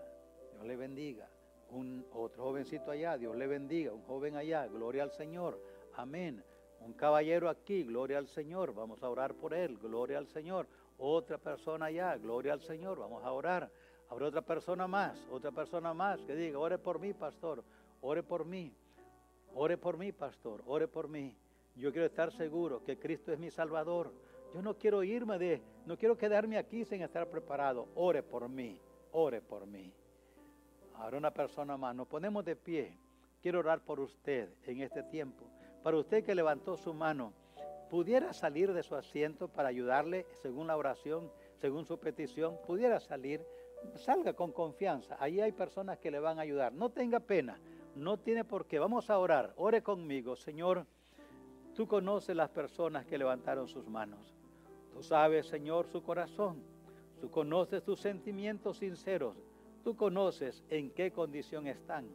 [0.53, 1.29] Dios le bendiga.
[1.71, 3.93] Un otro jovencito allá, Dios le bendiga.
[3.93, 5.61] Un joven allá, gloria al Señor.
[5.97, 6.45] Amén.
[6.79, 8.73] Un caballero aquí, gloria al Señor.
[8.73, 10.69] Vamos a orar por él, gloria al Señor.
[10.97, 13.01] Otra persona allá, gloria al Señor.
[13.01, 13.69] Vamos a orar.
[14.09, 17.65] Habrá otra persona más, otra persona más que diga, ore por mí, pastor.
[18.01, 18.73] Ore por mí.
[19.57, 20.63] Ore por mí, pastor.
[20.67, 21.35] Ore por mí.
[21.75, 24.13] Yo quiero estar seguro que Cristo es mi Salvador.
[24.55, 27.89] Yo no quiero irme de, no quiero quedarme aquí sin estar preparado.
[27.95, 28.79] Ore por mí,
[29.13, 29.93] ore por mí.
[30.95, 32.99] Ahora una persona más, nos ponemos de pie.
[33.41, 35.47] Quiero orar por usted en este tiempo.
[35.83, 37.33] Para usted que levantó su mano,
[37.91, 43.45] pudiera salir de su asiento para ayudarle según la oración, según su petición, pudiera salir,
[43.97, 45.17] salga con confianza.
[45.19, 46.73] Ahí hay personas que le van a ayudar.
[46.73, 47.59] No tenga pena,
[47.97, 48.79] no tiene por qué.
[48.79, 49.55] Vamos a orar.
[49.57, 50.87] Ore conmigo, Señor.
[51.75, 54.42] Tú conoces las personas que levantaron sus manos.
[54.93, 56.63] Tú sabes, Señor, su corazón.
[57.21, 59.37] Tú conoces sus sentimientos sinceros.
[59.85, 62.07] Tú conoces en qué condición están.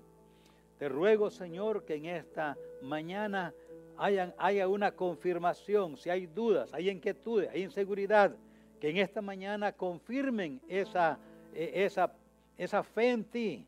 [0.78, 3.54] Te ruego, Señor, que en esta mañana
[3.98, 5.98] haya una confirmación.
[5.98, 8.36] Si hay dudas, hay inquietudes, hay inseguridad,
[8.80, 11.18] que en esta mañana confirmen esa,
[11.54, 12.14] e, esa,
[12.58, 13.66] esa fe en ti.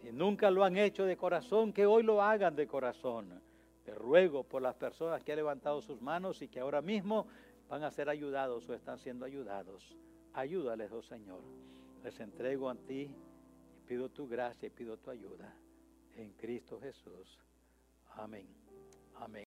[0.00, 3.40] Si nunca lo han hecho de corazón, que hoy lo hagan de corazón.
[3.84, 7.26] Te ruego por las personas que han levantado sus manos y que ahora mismo
[7.72, 9.96] van a ser ayudados o están siendo ayudados.
[10.34, 11.40] Ayúdales, oh Señor.
[12.04, 13.16] Les entrego a ti
[13.74, 15.56] y pido tu gracia y pido tu ayuda.
[16.14, 17.38] En Cristo Jesús.
[18.10, 18.46] Amén.
[19.14, 19.40] Amén.